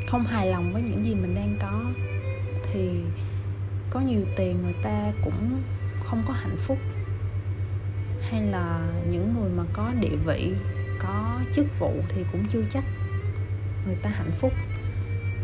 không 0.08 0.24
hài 0.26 0.46
lòng 0.46 0.72
với 0.72 0.82
những 0.82 1.04
gì 1.04 1.14
mình 1.14 1.34
đang 1.34 1.56
có. 1.60 1.82
Thì 2.72 2.90
có 3.90 4.00
nhiều 4.00 4.20
tiền 4.36 4.62
người 4.62 4.74
ta 4.82 5.12
cũng 5.24 5.62
không 6.04 6.22
có 6.28 6.32
hạnh 6.32 6.56
phúc 6.58 6.78
hay 8.32 8.42
là 8.42 8.88
những 9.10 9.34
người 9.34 9.50
mà 9.56 9.64
có 9.72 9.92
địa 10.00 10.16
vị 10.26 10.52
có 11.02 11.40
chức 11.54 11.66
vụ 11.78 11.92
thì 12.08 12.24
cũng 12.32 12.44
chưa 12.48 12.62
chắc 12.70 12.84
người 13.86 13.96
ta 14.02 14.10
hạnh 14.10 14.30
phúc. 14.30 14.52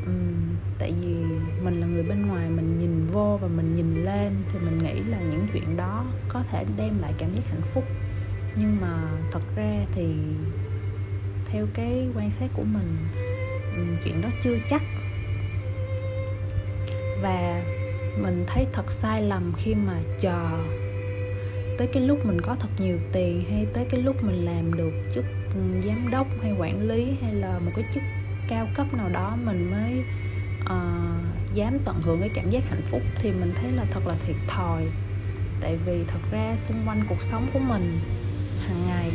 Uhm, 0.03 0.57
tại 0.79 0.95
vì 1.03 1.15
mình 1.63 1.81
là 1.81 1.87
người 1.87 2.03
bên 2.03 2.27
ngoài 2.27 2.49
mình 2.51 2.79
nhìn 2.81 3.07
vô 3.13 3.39
và 3.43 3.49
mình 3.49 3.75
nhìn 3.75 4.05
lên 4.05 4.33
thì 4.49 4.59
mình 4.59 4.79
nghĩ 4.79 5.01
là 5.11 5.19
những 5.21 5.47
chuyện 5.53 5.77
đó 5.77 6.05
có 6.29 6.43
thể 6.51 6.65
đem 6.77 6.99
lại 7.01 7.13
cảm 7.19 7.35
giác 7.35 7.43
hạnh 7.51 7.63
phúc. 7.75 7.85
Nhưng 8.57 8.81
mà 8.81 9.03
thật 9.33 9.43
ra 9.57 9.85
thì 9.93 10.15
theo 11.47 11.67
cái 11.75 12.09
quan 12.17 12.31
sát 12.31 12.51
của 12.55 12.65
mình 12.65 12.97
chuyện 14.05 14.23
đó 14.23 14.29
chưa 14.43 14.57
chắc. 14.71 14.83
Và 17.23 17.63
mình 18.19 18.45
thấy 18.47 18.67
thật 18.73 18.91
sai 18.91 19.23
lầm 19.23 19.53
khi 19.57 19.75
mà 19.75 20.01
chờ 20.19 20.59
tới 21.79 21.89
cái 21.93 22.03
lúc 22.03 22.27
mình 22.27 22.41
có 22.41 22.57
thật 22.61 22.69
nhiều 22.79 22.99
tiền 23.13 23.45
hay 23.51 23.67
tới 23.75 23.87
cái 23.91 24.03
lúc 24.03 24.25
mình 24.25 24.45
làm 24.45 24.75
được 24.75 24.93
chức 25.15 25.25
giám 25.85 26.11
đốc 26.11 26.27
hay 26.43 26.53
quản 26.59 26.89
lý 26.89 27.17
hay 27.23 27.35
là 27.35 27.59
một 27.59 27.71
cái 27.77 27.85
chức 27.95 28.03
cao 28.49 28.69
cấp 28.75 28.87
nào 28.95 29.09
đó 29.09 29.37
mình 29.45 29.71
mới 29.71 30.03
uh, 30.65 31.55
dám 31.55 31.79
tận 31.85 32.01
hưởng 32.03 32.21
cái 32.21 32.31
cảm 32.35 32.51
giác 32.51 32.65
hạnh 32.71 32.83
phúc 32.85 33.03
thì 33.19 33.33
mình 33.33 33.53
thấy 33.55 33.73
là 33.73 33.85
thật 33.91 34.01
là 34.07 34.15
thiệt 34.27 34.37
thòi. 34.49 34.87
Tại 35.61 35.77
vì 35.87 36.05
thật 36.09 36.21
ra 36.31 36.57
xung 36.57 36.87
quanh 36.87 37.05
cuộc 37.09 37.23
sống 37.23 37.47
của 37.53 37.59
mình 37.59 38.01
hàng 38.67 38.87
ngày 38.87 39.11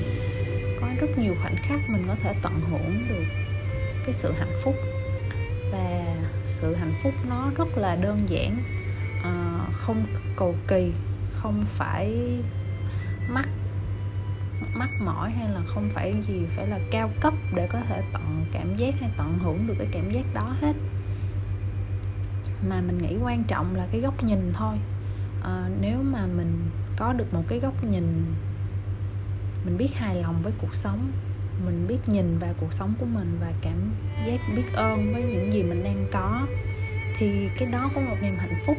có 0.81 0.87
rất 1.01 1.17
nhiều 1.17 1.35
khoảnh 1.41 1.55
khắc 1.63 1.79
mình 1.89 2.05
có 2.07 2.15
thể 2.15 2.33
tận 2.41 2.59
hưởng 2.69 3.07
được 3.09 3.23
cái 4.05 4.13
sự 4.13 4.31
hạnh 4.31 4.57
phúc. 4.63 4.75
Và 5.71 6.15
sự 6.43 6.75
hạnh 6.75 6.93
phúc 7.03 7.13
nó 7.29 7.51
rất 7.57 7.77
là 7.77 7.95
đơn 7.95 8.19
giản 8.27 8.57
uh, 9.19 9.75
không 9.75 10.05
cầu 10.35 10.55
kỳ 10.67 10.91
không 11.43 11.63
phải 11.67 12.17
mắc 13.29 13.47
mắc 14.73 14.89
mỏi 14.99 15.31
hay 15.31 15.49
là 15.49 15.61
không 15.67 15.89
phải 15.89 16.13
gì 16.21 16.41
phải 16.55 16.67
là 16.67 16.79
cao 16.91 17.09
cấp 17.21 17.33
để 17.55 17.67
có 17.71 17.79
thể 17.89 18.01
tận 18.13 18.45
cảm 18.51 18.75
giác 18.75 18.95
hay 18.99 19.09
tận 19.17 19.39
hưởng 19.39 19.67
được 19.67 19.73
cái 19.77 19.87
cảm 19.91 20.11
giác 20.11 20.25
đó 20.33 20.55
hết. 20.61 20.73
Mà 22.69 22.81
mình 22.81 22.97
nghĩ 22.97 23.17
quan 23.23 23.43
trọng 23.43 23.75
là 23.75 23.87
cái 23.91 24.01
góc 24.01 24.23
nhìn 24.23 24.53
thôi. 24.53 24.75
À, 25.43 25.69
nếu 25.81 25.97
mà 26.03 26.25
mình 26.25 26.69
có 26.97 27.13
được 27.13 27.33
một 27.33 27.43
cái 27.47 27.59
góc 27.59 27.83
nhìn 27.83 28.25
mình 29.65 29.77
biết 29.77 29.95
hài 29.95 30.15
lòng 30.15 30.41
với 30.43 30.53
cuộc 30.61 30.75
sống 30.75 31.11
mình 31.65 31.85
biết 31.87 31.99
nhìn 32.07 32.37
vào 32.39 32.53
cuộc 32.59 32.73
sống 32.73 32.93
của 32.99 33.05
mình 33.05 33.37
và 33.41 33.51
cảm 33.61 33.91
giác 34.25 34.39
biết 34.55 34.73
ơn 34.73 35.13
với 35.13 35.23
những 35.23 35.53
gì 35.53 35.63
mình 35.63 35.83
đang 35.83 36.07
có 36.11 36.47
thì 37.17 37.49
cái 37.57 37.69
đó 37.71 37.91
có 37.95 38.01
một 38.01 38.15
niềm 38.21 38.35
hạnh 38.37 38.59
phúc. 38.65 38.77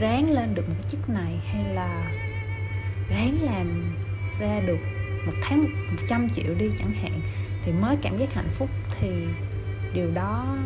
Ráng 0.00 0.30
lên 0.32 0.54
được 0.54 0.68
một 0.68 0.74
cái 0.82 0.90
chức 0.90 1.08
này 1.08 1.38
hay 1.46 1.74
là 1.74 2.12
ráng 3.10 3.38
làm 3.42 3.94
ra 4.40 4.60
được 4.66 4.78
một 5.26 5.32
tháng 5.42 5.62
một 5.62 5.96
trăm 6.08 6.28
triệu 6.28 6.54
đi 6.58 6.70
chẳng 6.78 6.92
hạn 6.92 7.20
thì 7.64 7.72
mới 7.72 7.96
cảm 8.02 8.18
giác 8.18 8.32
hạnh 8.34 8.48
phúc 8.54 8.68
thì 9.00 9.08
điều 9.94 10.10
đó 10.14 10.56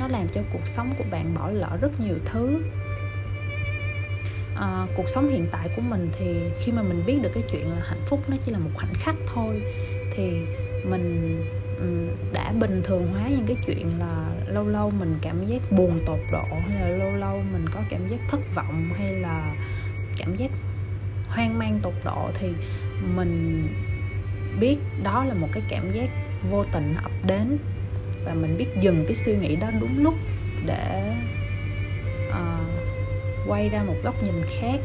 nó 0.00 0.08
làm 0.08 0.28
cho 0.28 0.40
cuộc 0.52 0.66
sống 0.66 0.94
của 0.98 1.04
bạn 1.10 1.34
bỏ 1.34 1.48
lỡ 1.48 1.78
rất 1.80 2.00
nhiều 2.00 2.14
thứ. 2.24 2.62
À, 4.56 4.86
cuộc 4.96 5.08
sống 5.08 5.30
hiện 5.30 5.46
tại 5.52 5.68
của 5.76 5.82
mình 5.82 6.10
thì 6.18 6.40
khi 6.60 6.72
mà 6.72 6.82
mình 6.82 7.02
biết 7.06 7.18
được 7.22 7.30
cái 7.34 7.42
chuyện 7.52 7.70
là 7.70 7.76
hạnh 7.88 8.02
phúc 8.06 8.20
nó 8.28 8.36
chỉ 8.44 8.52
là 8.52 8.58
một 8.58 8.70
khoảnh 8.74 8.94
khắc 8.94 9.14
thôi 9.26 9.62
thì 10.16 10.40
mình 10.84 11.36
đã 12.32 12.52
bình 12.60 12.82
thường 12.84 13.06
hóa 13.12 13.28
những 13.28 13.46
cái 13.46 13.56
chuyện 13.66 13.98
là 13.98 14.30
lâu 14.48 14.68
lâu 14.68 14.90
mình 14.90 15.18
cảm 15.22 15.46
giác 15.46 15.72
buồn 15.72 16.00
tột 16.06 16.18
độ 16.32 16.44
hay 16.68 16.80
là 16.80 16.88
lâu 16.88 17.10
lâu 17.10 17.42
mình 17.52 17.66
có 17.74 17.80
cảm 17.90 18.08
giác 18.08 18.18
thất 18.28 18.40
vọng 18.54 18.90
hay 18.98 19.12
là 19.12 19.54
cảm 20.16 20.36
giác 20.36 20.50
hoang 21.28 21.58
mang 21.58 21.80
tột 21.82 21.94
độ 22.04 22.30
thì 22.34 22.48
mình 23.14 23.66
biết 24.60 24.76
đó 25.02 25.24
là 25.24 25.34
một 25.34 25.48
cái 25.52 25.62
cảm 25.68 25.92
giác 25.92 26.10
vô 26.50 26.64
tình 26.64 26.94
ập 27.02 27.12
đến 27.26 27.58
và 28.24 28.34
mình 28.34 28.56
biết 28.58 28.68
dừng 28.80 29.04
cái 29.06 29.14
suy 29.14 29.36
nghĩ 29.36 29.56
đó 29.56 29.70
đúng 29.80 30.02
lúc 30.02 30.14
để 30.66 31.14
uh, 32.28 33.48
quay 33.48 33.68
ra 33.68 33.82
một 33.82 33.96
góc 34.04 34.14
nhìn 34.22 34.42
khác 34.60 34.80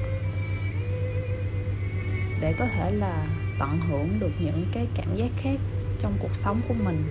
để 2.42 2.54
có 2.60 2.66
thể 2.66 2.92
là 2.92 3.26
tận 3.60 3.80
hưởng 3.90 4.20
được 4.20 4.32
những 4.40 4.66
cái 4.74 4.88
cảm 4.96 5.16
giác 5.16 5.32
khác 5.38 5.60
trong 6.00 6.14
cuộc 6.20 6.36
sống 6.36 6.62
của 6.68 6.74
mình 6.74 7.04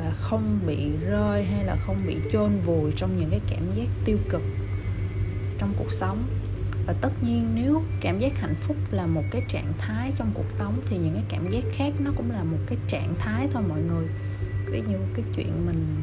và 0.00 0.12
không 0.20 0.60
bị 0.66 0.90
rơi 1.08 1.44
hay 1.44 1.64
là 1.64 1.76
không 1.86 1.96
bị 2.06 2.16
chôn 2.32 2.50
vùi 2.64 2.92
trong 2.96 3.16
những 3.18 3.30
cái 3.30 3.40
cảm 3.50 3.74
giác 3.74 3.88
tiêu 4.04 4.18
cực 4.28 4.42
trong 5.58 5.74
cuộc 5.78 5.92
sống. 5.92 6.22
Và 6.86 6.94
tất 7.00 7.10
nhiên 7.22 7.48
nếu 7.54 7.82
cảm 8.00 8.18
giác 8.18 8.38
hạnh 8.38 8.54
phúc 8.54 8.76
là 8.90 9.06
một 9.06 9.22
cái 9.30 9.42
trạng 9.48 9.72
thái 9.78 10.12
trong 10.18 10.30
cuộc 10.34 10.50
sống 10.50 10.80
thì 10.86 10.98
những 10.98 11.14
cái 11.14 11.24
cảm 11.28 11.50
giác 11.50 11.64
khác 11.72 11.92
nó 11.98 12.10
cũng 12.16 12.30
là 12.30 12.44
một 12.44 12.58
cái 12.66 12.78
trạng 12.88 13.14
thái 13.18 13.48
thôi 13.52 13.62
mọi 13.68 13.80
người. 13.82 14.08
Ví 14.66 14.82
dụ 14.92 14.98
cái 15.14 15.24
chuyện 15.36 15.66
mình 15.66 16.02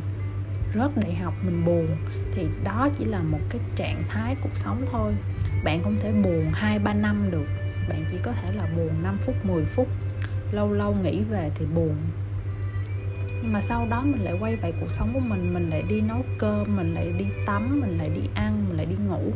rớt 0.76 0.98
đại 0.98 1.16
học, 1.16 1.34
mình 1.46 1.66
buồn 1.66 1.88
thì 2.34 2.48
đó 2.64 2.90
chỉ 2.98 3.06
là 3.06 3.20
một 3.20 3.42
cái 3.50 3.62
trạng 3.76 4.04
thái 4.10 4.36
cuộc 4.42 4.58
sống 4.58 4.86
thôi. 4.92 5.14
Bạn 5.64 5.84
không 5.84 5.98
thể 6.02 6.12
buồn 6.12 6.52
hai, 6.54 6.80
ba 6.80 6.94
năm 6.94 7.32
được. 7.32 7.48
Bạn 7.90 8.06
chỉ 8.12 8.18
có 8.24 8.32
thể 8.32 8.52
là 8.52 8.70
buồn 8.76 9.04
5 9.04 9.18
phút 9.22 9.36
10 9.46 9.66
phút. 9.66 9.88
Lâu 10.52 10.74
lâu 10.74 10.94
nghĩ 10.94 11.24
về 11.30 11.52
thì 11.56 11.66
buồn 11.66 11.96
nhưng 13.42 13.54
mà 13.54 13.62
sau 13.62 13.88
đó 13.90 14.02
mình 14.06 14.24
lại 14.24 14.34
quay 14.40 14.56
về 14.56 14.74
cuộc 14.80 14.92
sống 14.92 15.14
của 15.14 15.20
mình 15.20 15.54
mình 15.54 15.70
lại 15.70 15.84
đi 15.90 16.02
nấu 16.02 16.26
cơm, 16.38 16.76
mình 16.76 16.94
lại 16.94 17.14
đi 17.18 17.26
tắm, 17.46 17.80
mình 17.82 17.98
lại 17.98 18.10
đi 18.10 18.22
ăn, 18.36 18.66
mình 18.68 18.78
lại 18.78 18.86
đi 18.86 18.96
ngủ. 19.08 19.32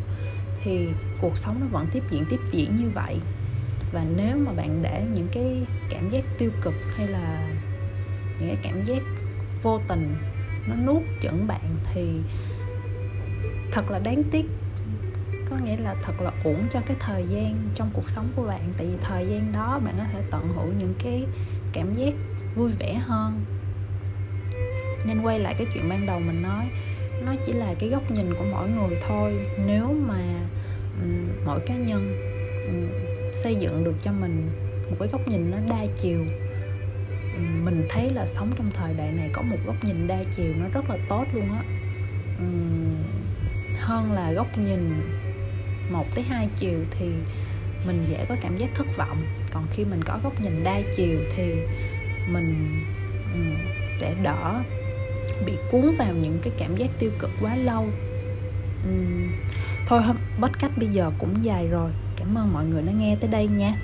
Thì 0.63 0.87
cuộc 1.21 1.37
sống 1.37 1.59
nó 1.59 1.65
vẫn 1.71 1.87
tiếp 1.91 2.03
diễn 2.11 2.25
tiếp 2.29 2.39
diễn 2.51 2.75
như 2.75 2.89
vậy. 2.89 3.19
Và 3.91 4.05
nếu 4.15 4.37
mà 4.37 4.51
bạn 4.51 4.79
để 4.81 5.05
những 5.13 5.27
cái 5.31 5.65
cảm 5.89 6.09
giác 6.09 6.23
tiêu 6.37 6.51
cực 6.61 6.73
hay 6.95 7.07
là 7.07 7.49
những 8.39 8.47
cái 8.47 8.57
cảm 8.63 8.83
giác 8.83 9.01
vô 9.63 9.81
tình 9.87 10.15
nó 10.67 10.75
nuốt 10.75 11.03
chửng 11.21 11.47
bạn 11.47 11.77
thì 11.93 12.19
thật 13.71 13.91
là 13.91 13.99
đáng 13.99 14.23
tiếc. 14.31 14.45
Có 15.49 15.57
nghĩa 15.65 15.77
là 15.77 15.95
thật 16.03 16.21
là 16.21 16.31
uổng 16.43 16.67
cho 16.71 16.79
cái 16.85 16.97
thời 16.99 17.25
gian 17.29 17.69
trong 17.75 17.89
cuộc 17.93 18.09
sống 18.09 18.27
của 18.35 18.43
bạn. 18.43 18.73
Tại 18.77 18.87
vì 18.87 18.93
thời 19.01 19.27
gian 19.27 19.51
đó 19.51 19.79
bạn 19.85 19.95
có 19.97 20.03
thể 20.13 20.21
tận 20.31 20.47
hưởng 20.55 20.77
những 20.77 20.93
cái 21.03 21.25
cảm 21.73 21.95
giác 21.95 22.13
vui 22.55 22.71
vẻ 22.79 22.93
hơn 22.93 23.45
nên 25.05 25.21
quay 25.21 25.39
lại 25.39 25.55
cái 25.57 25.67
chuyện 25.73 25.89
ban 25.89 26.05
đầu 26.05 26.19
mình 26.19 26.41
nói 26.41 26.65
nó 27.25 27.35
chỉ 27.45 27.53
là 27.53 27.73
cái 27.79 27.89
góc 27.89 28.11
nhìn 28.11 28.33
của 28.33 28.45
mỗi 28.51 28.69
người 28.69 28.97
thôi. 29.07 29.33
Nếu 29.65 29.95
mà 30.07 30.19
um, 31.01 31.27
mỗi 31.45 31.59
cá 31.65 31.75
nhân 31.75 32.17
um, 32.67 32.87
xây 33.33 33.55
dựng 33.55 33.83
được 33.83 33.95
cho 34.01 34.11
mình 34.11 34.49
một 34.89 34.95
cái 34.99 35.07
góc 35.11 35.27
nhìn 35.27 35.51
nó 35.51 35.57
đa 35.69 35.85
chiều 35.95 36.25
um, 37.35 37.65
mình 37.65 37.85
thấy 37.89 38.09
là 38.09 38.25
sống 38.25 38.51
trong 38.57 38.71
thời 38.73 38.93
đại 38.93 39.11
này 39.11 39.29
có 39.33 39.41
một 39.41 39.57
góc 39.65 39.83
nhìn 39.83 40.07
đa 40.07 40.23
chiều 40.35 40.53
nó 40.59 40.65
rất 40.73 40.89
là 40.89 40.97
tốt 41.09 41.25
luôn 41.33 41.49
á. 41.53 41.63
Hơn 43.79 44.11
là 44.11 44.31
góc 44.31 44.57
nhìn 44.57 44.93
một 45.89 46.05
tới 46.15 46.23
hai 46.23 46.47
chiều 46.55 46.79
thì 46.91 47.05
mình 47.85 48.05
dễ 48.09 48.25
có 48.29 48.35
cảm 48.41 48.57
giác 48.57 48.69
thất 48.75 48.87
vọng. 48.97 49.25
Còn 49.53 49.67
khi 49.71 49.85
mình 49.85 50.03
có 50.03 50.19
góc 50.23 50.41
nhìn 50.41 50.63
đa 50.63 50.81
chiều 50.95 51.19
thì 51.35 51.53
mình 52.27 52.79
sẽ 53.99 54.15
đỡ 54.23 54.63
bị 55.45 55.53
cuốn 55.71 55.95
vào 55.97 56.13
những 56.13 56.39
cái 56.41 56.53
cảm 56.57 56.75
giác 56.75 56.89
tiêu 56.99 57.11
cực 57.19 57.29
quá 57.41 57.55
lâu. 57.55 57.87
Uhm, 58.89 59.31
thôi 59.87 60.01
podcast 60.41 60.77
bây 60.77 60.87
giờ 60.87 61.11
cũng 61.19 61.33
dài 61.41 61.67
rồi. 61.67 61.91
Cảm 62.17 62.37
ơn 62.37 62.53
mọi 62.53 62.65
người 62.65 62.81
đã 62.81 62.91
nghe 62.91 63.17
tới 63.21 63.29
đây 63.29 63.47
nha. 63.47 63.75